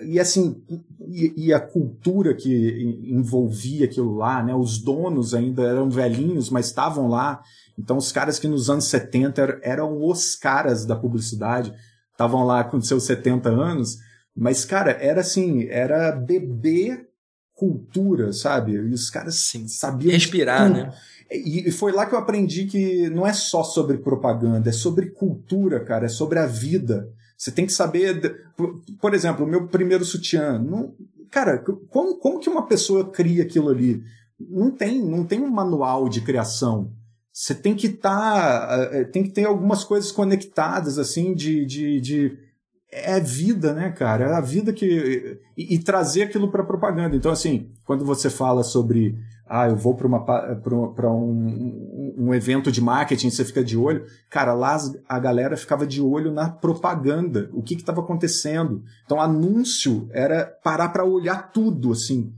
[0.02, 0.60] e assim
[1.06, 4.54] e, e, a cultura que envolvia aquilo lá, né?
[4.54, 7.42] Os donos ainda eram velhinhos, mas estavam lá.
[7.78, 11.72] Então, os caras que nos anos 70 eram os caras da publicidade
[12.18, 13.98] estavam lá com seus 70 anos,
[14.36, 17.06] mas, cara, era assim, era bebê
[17.54, 18.72] cultura, sabe?
[18.72, 19.68] E os caras Sim.
[19.68, 20.12] sabiam.
[20.12, 20.92] Respirar, né?
[21.30, 25.84] E foi lá que eu aprendi que não é só sobre propaganda, é sobre cultura,
[25.84, 27.08] cara, é sobre a vida.
[27.36, 28.46] Você tem que saber.
[29.00, 30.58] Por exemplo, o meu primeiro sutiã.
[30.58, 30.94] Não,
[31.30, 31.58] cara,
[31.90, 34.02] como, como que uma pessoa cria aquilo ali?
[34.40, 36.92] Não tem, não tem um manual de criação
[37.38, 38.66] você tem que estar.
[38.66, 41.64] Tá, eh, tem que ter algumas coisas conectadas, assim, de.
[41.64, 42.38] de, de
[42.90, 44.24] é vida, né, cara?
[44.24, 45.38] É a vida que.
[45.56, 47.14] E, e trazer aquilo para propaganda.
[47.14, 49.16] Então, assim, quando você fala sobre.
[49.46, 54.04] Ah, eu vou para um, um evento de marketing, você fica de olho.
[54.28, 54.76] Cara, lá
[55.08, 58.82] a galera ficava de olho na propaganda, o que estava acontecendo.
[59.04, 62.34] Então, anúncio era parar para olhar tudo, assim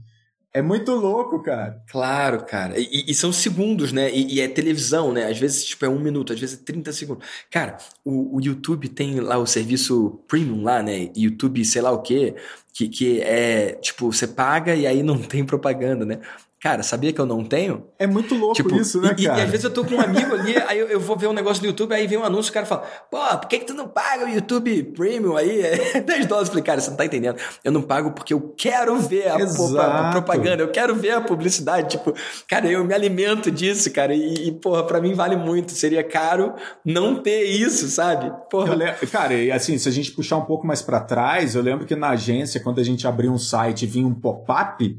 [0.53, 1.81] É muito louco, cara.
[1.87, 2.77] Claro, cara.
[2.77, 4.13] E, e são segundos, né?
[4.13, 5.27] E, e, é televisão, né?
[5.27, 7.25] Às vezes, tipo, é um minuto, às vezes é 30 segundos.
[7.49, 11.09] Cara, o, o YouTube tem lá o serviço premium lá, né?
[11.15, 12.35] YouTube, sei lá o quê,
[12.73, 16.19] que, que é, tipo, você paga e aí não tem propaganda, né?
[16.61, 17.87] Cara, sabia que eu não tenho?
[17.97, 19.39] É muito louco tipo, isso, né, e, cara?
[19.39, 21.33] E, às vezes eu tô com um amigo ali, aí eu, eu, vou ver um
[21.33, 23.73] negócio no YouTube, aí vem um anúncio, o cara fala, pô, por que, que tu
[23.73, 25.61] não paga o YouTube Premium aí?
[25.93, 26.49] É 10 dólares.
[26.49, 27.37] Eu falei, cara, você não tá entendendo.
[27.63, 31.97] Eu não pago porque eu quero ver a, a propaganda, eu quero ver a publicidade.
[31.97, 32.13] Tipo,
[32.47, 34.13] cara, eu me alimento disso, cara.
[34.13, 35.71] E, e porra, pra mim vale muito.
[35.71, 36.53] Seria caro
[36.85, 38.31] não ter isso, sabe?
[38.49, 38.75] Porra.
[38.75, 41.85] Lembro, cara, e assim, se a gente puxar um pouco mais para trás, eu lembro
[41.85, 44.97] que na agência, quando a gente abriu um site e vinha um pop-up,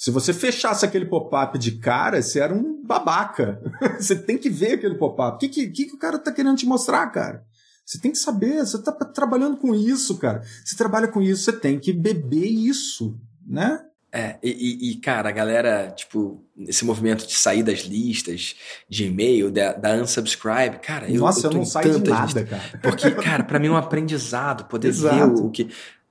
[0.00, 3.60] se você fechasse aquele pop-up de cara, você era um babaca.
[4.00, 5.36] você tem que ver aquele pop-up.
[5.36, 7.44] O que, que, que, o cara tá querendo te mostrar, cara?
[7.84, 10.40] Você tem que saber, você tá trabalhando com isso, cara.
[10.64, 13.14] Você trabalha com isso, você tem que beber isso,
[13.46, 13.78] né?
[14.10, 18.56] É, e, e, cara, a galera, tipo, esse movimento de sair das listas
[18.88, 22.48] de e-mail, da, da unsubscribe, cara, eu, Nossa, eu, eu não saio de nada, listas,
[22.48, 22.80] cara.
[22.82, 25.68] Porque, cara, para mim é um aprendizado poder ver o, o, que.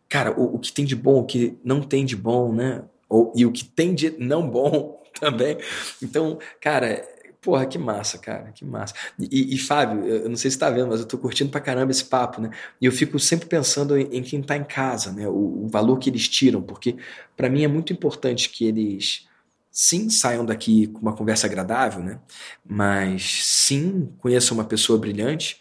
[0.08, 2.84] Cara, o, o que tem de bom, o que não tem de bom, né?
[3.10, 5.58] Ou, e o que tem de não bom também.
[6.02, 7.04] Então, cara,
[7.42, 8.94] porra, que massa, cara, que massa.
[9.20, 11.92] E, e Fábio, eu não sei se está vendo, mas eu tô curtindo pra caramba
[11.92, 12.52] esse papo, né?
[12.80, 15.28] E eu fico sempre pensando em, em quem tá em casa, né?
[15.28, 16.96] O, o valor que eles tiram, porque
[17.36, 19.28] para mim é muito importante que eles
[19.72, 22.20] sim saiam daqui com uma conversa agradável, né?
[22.66, 25.60] Mas sim conheçam uma pessoa brilhante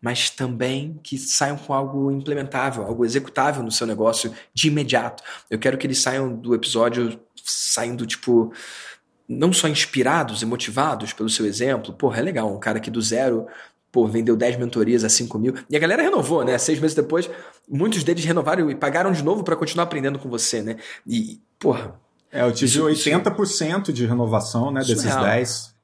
[0.00, 5.22] mas também que saiam com algo implementável, algo executável no seu negócio de imediato.
[5.50, 8.52] Eu quero que eles saiam do episódio saindo, tipo,
[9.28, 11.92] não só inspirados e motivados pelo seu exemplo.
[11.92, 13.46] Porra, é legal, um cara que do zero
[13.90, 15.54] pô, vendeu 10 mentorias a 5 mil.
[15.68, 16.56] E a galera renovou, né?
[16.58, 17.28] Seis meses depois,
[17.68, 20.76] muitos deles renovaram e pagaram de novo para continuar aprendendo com você, né?
[21.06, 21.98] E, porra.
[22.30, 24.80] É, eu tive isso, 80% isso, de renovação, né?
[24.80, 25.74] Desses é 10.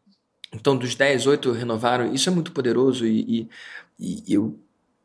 [0.52, 2.12] Então, dos 10, 8 renovaram.
[2.12, 3.48] Isso é muito poderoso e, e
[3.99, 4.59] e eu,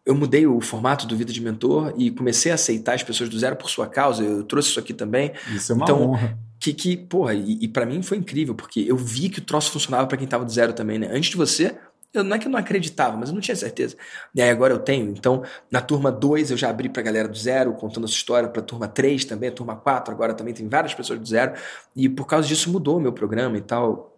[0.06, 3.38] eu mudei o formato do Vida de Mentor e comecei a aceitar as pessoas do
[3.38, 4.24] zero por sua causa.
[4.24, 5.32] Eu trouxe isso aqui também.
[5.54, 6.38] Isso é uma então, honra.
[6.60, 9.72] Que, que porra, e, e para mim foi incrível, porque eu vi que o troço
[9.72, 11.08] funcionava para quem tava do zero também, né?
[11.12, 11.78] Antes de você,
[12.14, 13.96] eu, não é que eu não acreditava, mas eu não tinha certeza.
[14.34, 15.10] E aí agora eu tenho.
[15.12, 18.62] Então, na turma 2 eu já abri pra galera do zero, contando essa história, pra
[18.62, 21.54] turma 3 também, a turma 4 agora também tem várias pessoas do zero.
[21.96, 24.09] E por causa disso mudou o meu programa e tal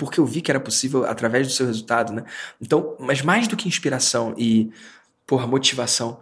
[0.00, 2.24] porque eu vi que era possível através do seu resultado, né?
[2.58, 4.70] Então, mas mais do que inspiração e,
[5.26, 6.18] porra, motivação,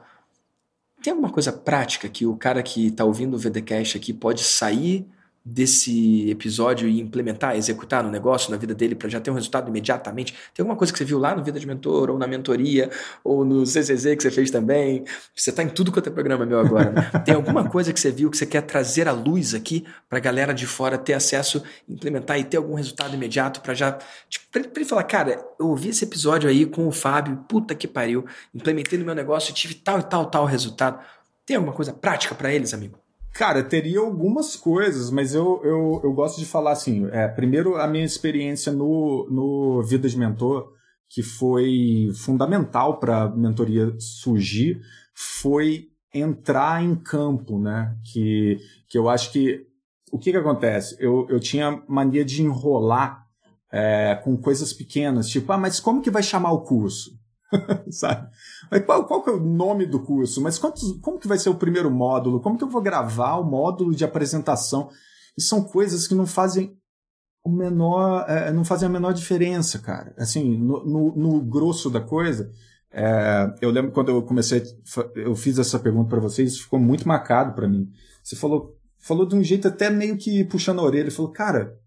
[1.00, 5.06] tem alguma coisa prática que o cara que está ouvindo o VDcast aqui pode sair
[5.50, 9.68] desse episódio e implementar, executar no negócio, na vida dele, para já ter um resultado
[9.68, 10.34] imediatamente?
[10.54, 12.90] Tem alguma coisa que você viu lá no Vida de Mentor, ou na mentoria,
[13.24, 15.04] ou no CCZ que você fez também?
[15.34, 16.90] Você está em tudo quanto é programa meu agora.
[16.90, 17.10] Né?
[17.24, 20.20] Tem alguma coisa que você viu que você quer trazer à luz aqui para a
[20.20, 23.98] galera de fora ter acesso, implementar e ter algum resultado imediato para já.
[24.28, 27.88] Tipo, para ele falar, cara, eu ouvi esse episódio aí com o Fábio, puta que
[27.88, 30.98] pariu, implementei no meu negócio e tive tal e tal, tal resultado.
[31.46, 32.98] Tem alguma coisa prática para eles, amigo?
[33.34, 37.06] Cara, teria algumas coisas, mas eu, eu, eu gosto de falar assim.
[37.12, 40.72] É, primeiro, a minha experiência no, no Vida de Mentor,
[41.08, 44.80] que foi fundamental para a mentoria surgir,
[45.14, 47.96] foi entrar em campo, né?
[48.12, 48.58] Que,
[48.88, 49.66] que eu acho que.
[50.10, 50.96] O que, que acontece?
[50.98, 53.26] Eu, eu tinha mania de enrolar
[53.70, 57.10] é, com coisas pequenas, tipo, ah, mas como que vai chamar o curso?
[57.90, 58.28] sabe?
[58.86, 60.40] Qual, qual que é o nome do curso?
[60.40, 62.40] Mas quantos, como que vai ser o primeiro módulo?
[62.40, 64.90] Como que eu vou gravar o módulo de apresentação?
[65.36, 66.76] E são coisas que não fazem
[67.44, 70.14] o menor, é, não fazem a menor diferença, cara.
[70.18, 72.50] Assim, no, no, no grosso da coisa,
[72.90, 74.62] é, eu lembro quando eu comecei,
[75.14, 77.90] eu fiz essa pergunta para vocês, isso ficou muito marcado para mim.
[78.22, 81.78] Você falou, falou de um jeito até meio que puxando a orelha, falou, cara,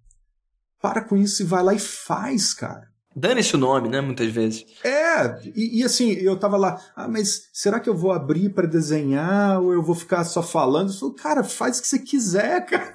[0.81, 2.90] para com isso e vai lá e faz, cara.
[3.13, 3.99] Dane-se o nome, né?
[3.99, 4.65] Muitas vezes.
[4.83, 8.65] É, e, e, assim, eu tava lá, ah, mas será que eu vou abrir para
[8.65, 10.91] desenhar ou eu vou ficar só falando?
[11.01, 12.93] Eu cara, faz o que você quiser, cara.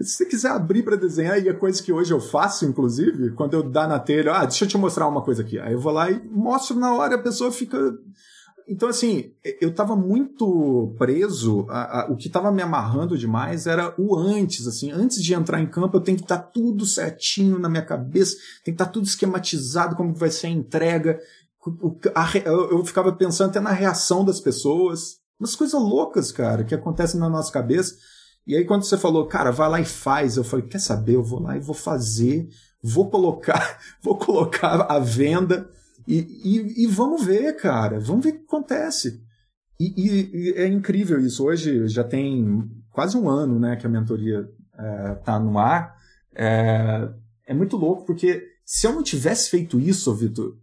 [0.00, 3.54] Se você quiser abrir para desenhar, e é coisa que hoje eu faço, inclusive, quando
[3.54, 5.58] eu dá na telha, ah, deixa eu te mostrar uma coisa aqui.
[5.58, 7.78] Aí eu vou lá e mostro na hora, a pessoa fica
[8.68, 13.94] então, assim, eu estava muito preso, a, a, o que estava me amarrando demais era
[13.98, 17.58] o antes, assim, antes de entrar em campo eu tenho que estar tá tudo certinho
[17.58, 21.20] na minha cabeça, tem que estar tá tudo esquematizado, como vai ser a entrega,
[22.14, 27.18] a, eu ficava pensando até na reação das pessoas, umas coisas loucas, cara, que acontecem
[27.20, 27.96] na nossa cabeça,
[28.46, 31.22] e aí quando você falou, cara, vai lá e faz, eu falei, quer saber, eu
[31.22, 32.48] vou lá e vou fazer,
[32.82, 35.70] vou colocar, vou colocar a venda,
[36.06, 39.22] e, e, e, vamos ver, cara, vamos ver o que acontece.
[39.78, 41.44] E, e, é incrível isso.
[41.44, 44.48] Hoje já tem quase um ano né, que a mentoria
[44.78, 45.96] é, tá no ar,
[46.34, 47.08] é,
[47.46, 50.56] é muito louco, porque se eu não tivesse feito isso, Vitor,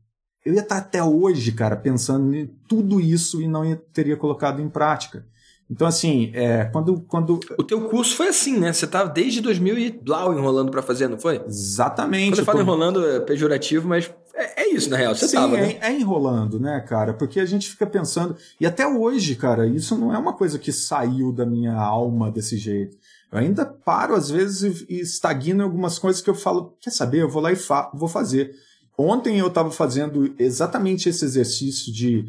[0.46, 4.62] eu ia estar até hoje, cara, pensando em tudo isso e não ia, teria colocado
[4.62, 5.26] em prática.
[5.70, 7.40] Então, assim, é, quando, quando.
[7.58, 8.74] O teu curso foi assim, né?
[8.74, 11.44] Você estava desde 2000 e blau enrolando para fazer, não foi?
[11.46, 12.32] Exatamente.
[12.32, 12.64] Quando eu falo tô...
[12.64, 15.14] enrolando é pejorativo, mas é, é, isso, na real.
[15.14, 15.78] Você Sim, tava, né?
[15.82, 17.14] é, é enrolando, né, cara?
[17.14, 18.38] Porque a gente fica pensando.
[18.60, 22.58] E até hoje, cara, isso não é uma coisa que saiu da minha alma desse
[22.58, 22.98] jeito.
[23.32, 27.22] Eu ainda paro, às vezes, e estagno em algumas coisas que eu falo, quer saber,
[27.22, 28.56] eu vou lá e fa vou fazer.
[28.98, 32.26] Ontem eu estava fazendo exatamente esse exercício de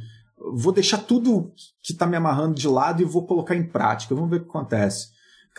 [0.52, 1.52] vou deixar tudo
[1.82, 4.14] que está me amarrando de lado e vou colocar em prática.
[4.14, 5.08] Vamos ver o que acontece.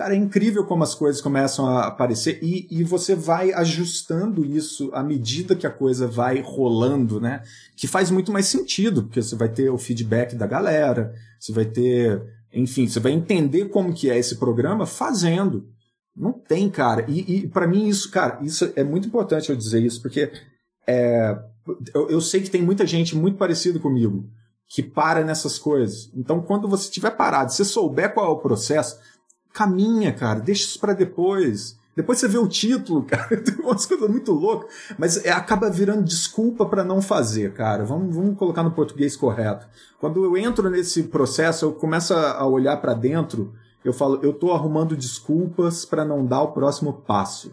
[0.02, 4.90] Cara, é incrível como as coisas começam a aparecer e, e você vai ajustando isso
[4.96, 7.44] à medida que a coisa vai rolando, né?
[7.78, 11.66] Que faz muito mais sentido, porque você vai ter o feedback da galera, você vai
[11.66, 12.20] ter,
[12.52, 15.70] enfim, você vai entender como que é esse programa fazendo.
[16.16, 17.06] Não tem, cara.
[17.08, 20.32] E, e para mim isso, cara, isso é muito importante eu dizer isso, porque
[20.88, 21.38] é,
[21.94, 24.28] eu, eu sei que tem muita gente muito parecida comigo
[24.68, 26.10] que para nessas coisas.
[26.16, 28.98] Então, quando você estiver parado, se souber qual é o processo,
[29.54, 31.78] caminha, cara, deixa isso para depois.
[31.96, 36.04] Depois você vê o título, cara, tem umas coisas muito loucas, mas é, acaba virando
[36.04, 37.84] desculpa para não fazer, cara.
[37.84, 39.68] Vamos, vamos colocar no português correto.
[40.00, 44.52] Quando eu entro nesse processo, eu começo a olhar para dentro, eu falo, eu tô
[44.52, 47.52] arrumando desculpas para não dar o próximo passo.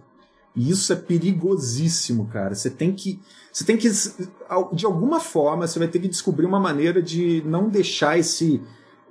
[0.58, 2.54] E isso é perigosíssimo, cara.
[2.54, 3.20] Você tem que.
[3.52, 3.88] Você tem que.
[4.72, 8.60] De alguma forma, você vai ter que descobrir uma maneira de não deixar esse,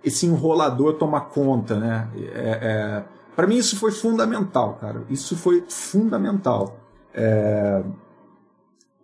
[0.08, 2.10] esse enrolador tomar conta, né?
[2.16, 3.04] É, é,
[3.36, 5.04] para mim, isso foi fundamental, cara.
[5.10, 6.78] Isso foi fundamental.
[7.14, 7.84] É,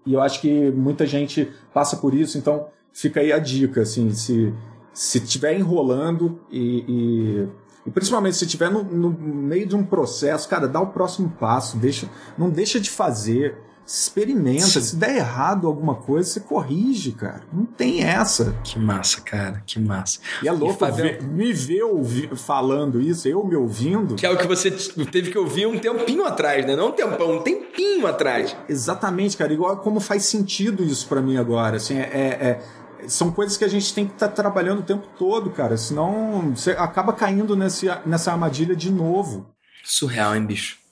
[0.05, 4.11] e eu acho que muita gente passa por isso, então fica aí a dica, assim,
[4.11, 4.53] se
[4.93, 7.47] se estiver enrolando e, e
[7.85, 11.75] e principalmente se estiver no, no, meio de um processo, cara, dá o próximo passo,
[11.77, 14.67] deixa, não deixa de fazer, experimenta.
[14.67, 14.81] Sim.
[14.81, 17.41] Se der errado alguma coisa, você corrige, cara.
[17.51, 18.55] Não tem essa.
[18.63, 20.19] Que massa, cara, que massa.
[20.41, 24.15] E é louco e ver, me ver ouvir, falando isso, eu me ouvindo.
[24.15, 26.75] Que é o que você teve que ouvir um tempinho atrás, né?
[26.75, 28.55] Não um tempão, um tempinho atrás.
[28.67, 29.53] Exatamente, cara.
[29.53, 31.77] Igual como faz sentido isso para mim agora.
[31.77, 32.59] Assim, é, é
[33.07, 35.77] são coisas que a gente tem que estar tá trabalhando o tempo todo, cara.
[35.77, 39.49] Senão você acaba caindo nesse, nessa armadilha de novo.
[39.83, 40.82] Surreal, hein, bicho?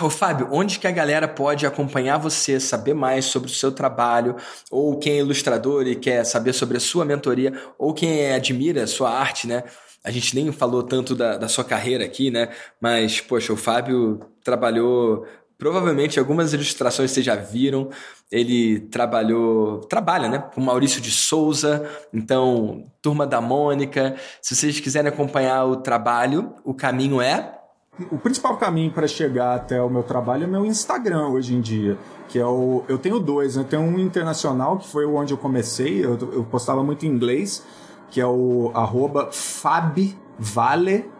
[0.00, 4.36] Ô Fábio, onde que a galera pode acompanhar você, saber mais sobre o seu trabalho,
[4.70, 8.86] ou quem é ilustrador e quer saber sobre a sua mentoria, ou quem admira a
[8.86, 9.62] sua arte, né?
[10.04, 12.48] A gente nem falou tanto da, da sua carreira aqui, né?
[12.80, 15.26] Mas, poxa, o Fábio trabalhou
[15.62, 17.88] Provavelmente algumas ilustrações vocês já viram.
[18.32, 24.16] Ele trabalhou, trabalha, né, com Maurício de Souza, então Turma da Mônica.
[24.40, 27.61] Se vocês quiserem acompanhar o trabalho, o caminho é
[28.10, 31.98] o principal caminho para chegar até o meu trabalho é meu Instagram hoje em dia,
[32.28, 33.64] que é o eu tenho dois, né?
[33.68, 37.64] Tenho um internacional que foi onde eu comecei, eu, eu postava muito em inglês,
[38.10, 41.10] que é o arroba Fabvale,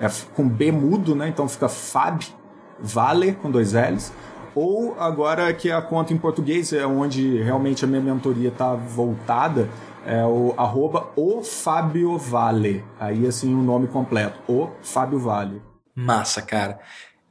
[0.00, 1.28] é com B mudo, né?
[1.28, 2.20] Então fica Fab
[2.78, 4.12] Vale, com dois L's,
[4.54, 9.68] ou agora que a conta em português é onde realmente a minha mentoria está voltada,
[10.04, 12.84] é o arroba o Fábio Vale.
[13.00, 15.75] Aí assim o nome completo, o Fábio Vale.
[15.96, 16.78] Massa, cara.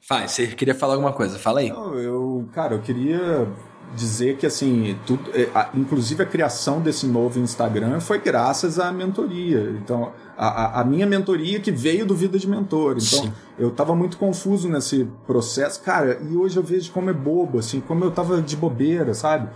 [0.02, 1.38] Faz, você queria falar alguma coisa?
[1.40, 1.70] Fala aí.
[1.70, 3.48] Não, eu, cara, eu queria
[3.96, 9.76] dizer que assim, tudo, é, inclusive a criação desse novo Instagram foi graças à mentoria.
[9.82, 12.98] Então, a, a minha mentoria que veio do Vida de Mentor.
[12.98, 13.34] Então, Sim.
[13.58, 15.82] eu estava muito confuso nesse processo.
[15.82, 19.50] Cara, e hoje eu vejo como é bobo, assim, como eu estava de bobeira, sabe?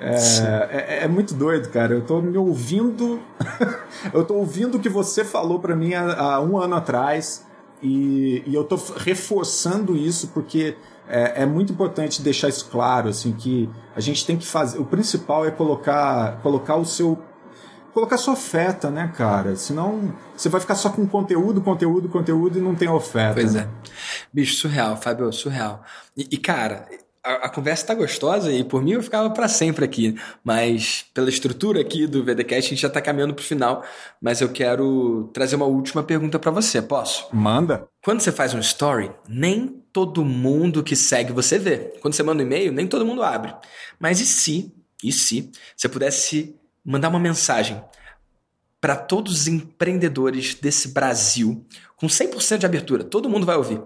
[0.00, 1.94] É, é, é, muito doido, cara.
[1.94, 3.20] Eu tô me ouvindo.
[4.12, 7.46] eu tô ouvindo o que você falou para mim há, há, um ano atrás.
[7.82, 10.76] E, e eu tô reforçando isso porque
[11.08, 14.78] é, é, muito importante deixar isso claro, assim, que a gente tem que fazer.
[14.78, 17.18] O principal é colocar, colocar o seu.
[17.92, 19.54] Colocar sua oferta, né, cara?
[19.54, 23.34] Senão você vai ficar só com conteúdo, conteúdo, conteúdo e não tem oferta.
[23.34, 23.68] Pois né?
[23.68, 23.88] é.
[24.32, 25.82] Bicho, surreal, Fábio, surreal.
[26.16, 26.86] E, e cara,
[27.24, 31.28] a, a, conversa tá gostosa e por mim eu ficava para sempre aqui, mas pela
[31.28, 33.84] estrutura aqui do VDcast a gente já tá caminhando pro final,
[34.20, 37.28] mas eu quero trazer uma última pergunta para você, posso?
[37.32, 37.86] Manda.
[38.02, 41.92] Quando você faz um story, nem todo mundo que segue você vê.
[42.00, 43.54] Quando você manda um e-mail, nem todo mundo abre.
[44.00, 47.82] Mas e se, e se você pudesse mandar uma mensagem
[48.80, 51.64] para todos os empreendedores desse Brasil
[51.96, 53.80] com 100% de abertura, todo mundo vai ouvir.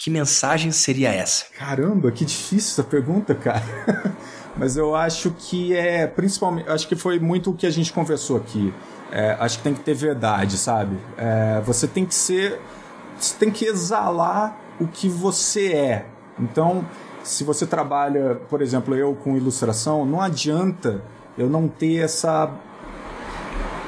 [0.00, 1.44] Que mensagem seria essa?
[1.58, 3.62] Caramba, que difícil essa pergunta, cara.
[4.56, 8.38] Mas eu acho que é principalmente, acho que foi muito o que a gente conversou
[8.38, 8.72] aqui.
[9.12, 10.96] É, acho que tem que ter verdade, sabe?
[11.18, 12.58] É, você tem que ser
[13.18, 16.06] você tem que exalar o que você é.
[16.38, 16.82] Então,
[17.22, 21.02] se você trabalha, por exemplo, eu com ilustração, não adianta
[21.36, 22.50] eu não ter essa.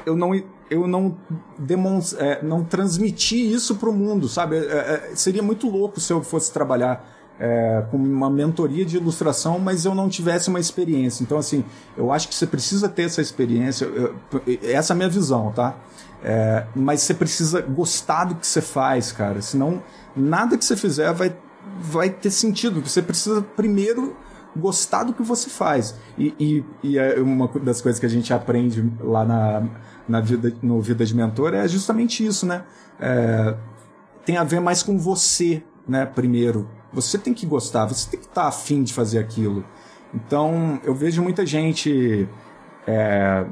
[0.04, 0.34] Eu não,
[0.72, 1.16] eu não,
[1.58, 4.56] demonstra, é, não transmitir isso para o mundo, sabe?
[4.56, 7.04] É, é, seria muito louco se eu fosse trabalhar
[7.38, 11.22] é, com uma mentoria de ilustração, mas eu não tivesse uma experiência.
[11.22, 11.64] Então, assim,
[11.96, 13.84] eu acho que você precisa ter essa experiência.
[13.84, 14.14] Eu,
[14.62, 15.76] essa é a minha visão, tá?
[16.22, 19.42] É, mas você precisa gostar do que você faz, cara.
[19.42, 19.82] Senão,
[20.14, 21.36] nada que você fizer vai,
[21.80, 22.80] vai ter sentido.
[22.80, 24.16] Você precisa primeiro
[24.56, 25.94] gostar do que você faz.
[26.18, 29.62] E, e, e é uma das coisas que a gente aprende lá na,
[30.08, 32.64] na vida, no Vida de Mentor é justamente isso, né?
[33.00, 33.56] É,
[34.24, 36.06] tem a ver mais com você, né?
[36.06, 36.68] Primeiro.
[36.92, 39.64] Você tem que gostar, você tem que estar afim de fazer aquilo.
[40.14, 42.28] Então, eu vejo muita gente
[42.86, 43.46] é,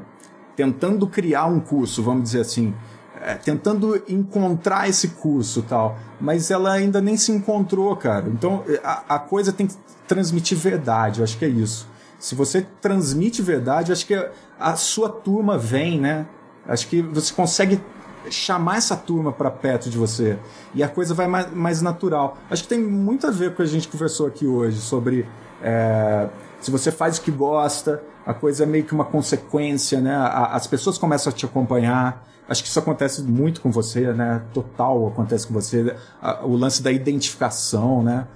[0.55, 2.73] tentando criar um curso, vamos dizer assim,
[3.21, 8.27] é, tentando encontrar esse curso tal, mas ela ainda nem se encontrou, cara.
[8.27, 9.75] Então, a, a coisa tem que
[10.07, 11.87] transmitir verdade, eu acho que é isso.
[12.19, 16.25] Se você transmite verdade, eu acho que a sua turma vem, né?
[16.67, 17.81] Acho que você consegue
[18.29, 20.37] chamar essa turma para perto de você
[20.75, 22.37] e a coisa vai mais, mais, natural.
[22.49, 25.27] Acho que tem muito a ver com o que a gente conversou aqui hoje sobre
[25.63, 30.15] é, se você faz o que gosta, a coisa é meio que uma consequência, né?
[30.51, 32.27] as pessoas começam a te acompanhar.
[32.51, 34.41] Acho que isso acontece muito com você, né?
[34.53, 35.95] Total acontece com você.
[36.43, 38.27] O lance da identificação, né?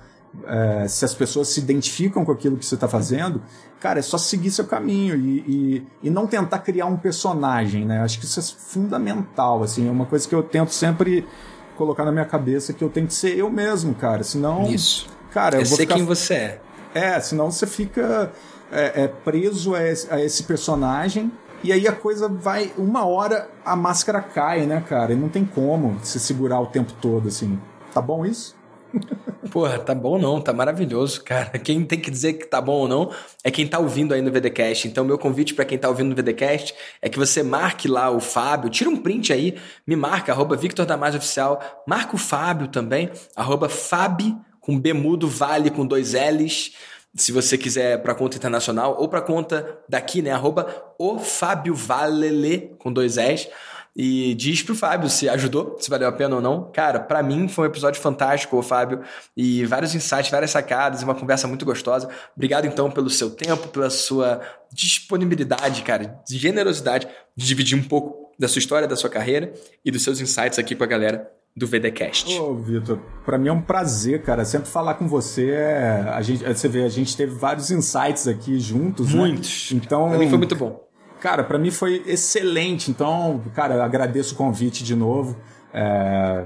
[0.48, 3.42] É, se as pessoas se identificam com aquilo que você está fazendo,
[3.78, 8.00] cara, é só seguir seu caminho e, e, e, não tentar criar um personagem, né?
[8.04, 11.28] Acho que isso é fundamental, assim, é uma coisa que eu tento sempre
[11.76, 14.64] colocar na minha cabeça que eu tenho que ser eu mesmo, cara, senão...
[14.70, 15.08] Isso.
[15.32, 15.96] Cara, é eu vou ser ficar...
[15.96, 16.62] quem você é.
[16.94, 18.32] É, senão você fica
[18.72, 21.30] é, é preso a esse, a esse personagem
[21.64, 22.72] e aí a coisa vai.
[22.78, 25.14] Uma hora a máscara cai, né, cara?
[25.14, 27.60] E não tem como se segurar o tempo todo, assim.
[27.94, 28.56] Tá bom isso?
[29.52, 31.58] Porra, tá bom não, tá maravilhoso, cara.
[31.60, 33.12] Quem tem que dizer que tá bom ou não
[33.44, 34.88] é quem tá ouvindo aí no VDcast.
[34.88, 38.20] Então, meu convite para quem tá ouvindo no VDcast é que você marque lá o
[38.20, 43.70] Fábio, tira um print aí, me marca, arroba Victor Oficial, marca o Fábio também, arroba
[43.70, 46.74] Fab, com B mudo, vale com dois L's
[47.16, 50.32] se você quiser para conta internacional ou para conta daqui, né?
[50.32, 50.68] Arroba
[51.00, 53.50] o Fábio Valele com dois S.
[53.98, 56.70] E diz pro Fábio se ajudou, se valeu a pena ou não.
[56.74, 59.02] Cara, para mim foi um episódio fantástico, Fábio,
[59.38, 62.10] e vários insights, várias sacadas, uma conversa muito gostosa.
[62.36, 67.08] Obrigado então pelo seu tempo, pela sua disponibilidade, cara, de generosidade
[67.38, 69.54] de dividir um pouco da sua história, da sua carreira
[69.86, 72.38] e dos seus insights aqui com a galera do VDcast.
[72.38, 75.52] Ô, Vitor, para mim é um prazer, cara, sempre falar com você.
[75.52, 76.06] É...
[76.14, 79.20] A gente, você vê, a gente teve vários insights aqui juntos, né?
[79.20, 79.72] Muitos.
[79.72, 79.82] Né?
[79.84, 80.84] Então, pra mim foi muito bom.
[81.22, 82.92] Cara, para mim foi excelente.
[82.92, 85.38] Então, cara, agradeço o convite de novo.
[85.74, 86.44] É...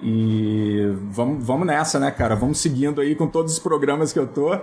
[0.00, 2.36] E vamos, vamos nessa, né, cara?
[2.36, 4.56] Vamos seguindo aí com todos os programas que eu tô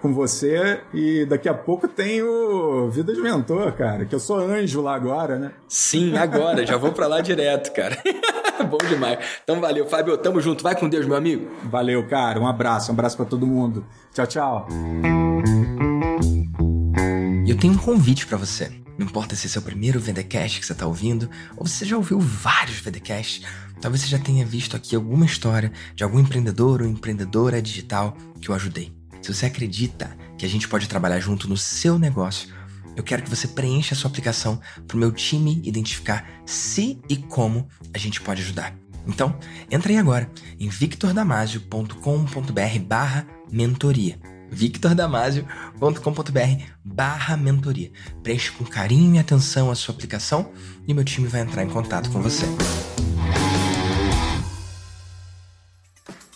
[0.00, 0.80] com você.
[0.92, 4.94] E daqui a pouco tem o Vida de Mentor, cara, que eu sou anjo lá
[4.94, 5.52] agora, né?
[5.66, 6.66] Sim, agora.
[6.66, 7.96] já vou para lá direto, cara.
[8.68, 9.18] Bom demais.
[9.42, 10.16] Então valeu, Fábio.
[10.18, 10.62] Tamo junto.
[10.62, 11.50] Vai com Deus, meu amigo.
[11.64, 12.38] Valeu, cara.
[12.38, 12.90] Um abraço.
[12.90, 13.84] Um abraço para todo mundo.
[14.12, 14.68] Tchau, tchau.
[17.46, 18.82] Eu tenho um convite para você.
[18.98, 22.20] Não importa se é o primeiro VDcast que você está ouvindo, ou você já ouviu
[22.20, 23.42] vários VDcasts,
[23.82, 28.48] talvez você já tenha visto aqui alguma história de algum empreendedor ou empreendedora digital que
[28.48, 28.90] eu ajudei.
[29.20, 32.48] Se você acredita que a gente pode trabalhar junto no seu negócio,
[32.96, 37.16] eu quero que você preencha a sua aplicação para o meu time identificar se e
[37.16, 38.72] como a gente pode ajudar.
[39.06, 39.36] Então,
[39.70, 40.30] entra aí agora
[40.60, 44.18] em victordamasio.com.br barra mentoria
[44.52, 47.90] victordamasio.com.br barra mentoria.
[48.22, 50.52] Preste com carinho e atenção a sua aplicação
[50.86, 52.44] e meu time vai entrar em contato com você.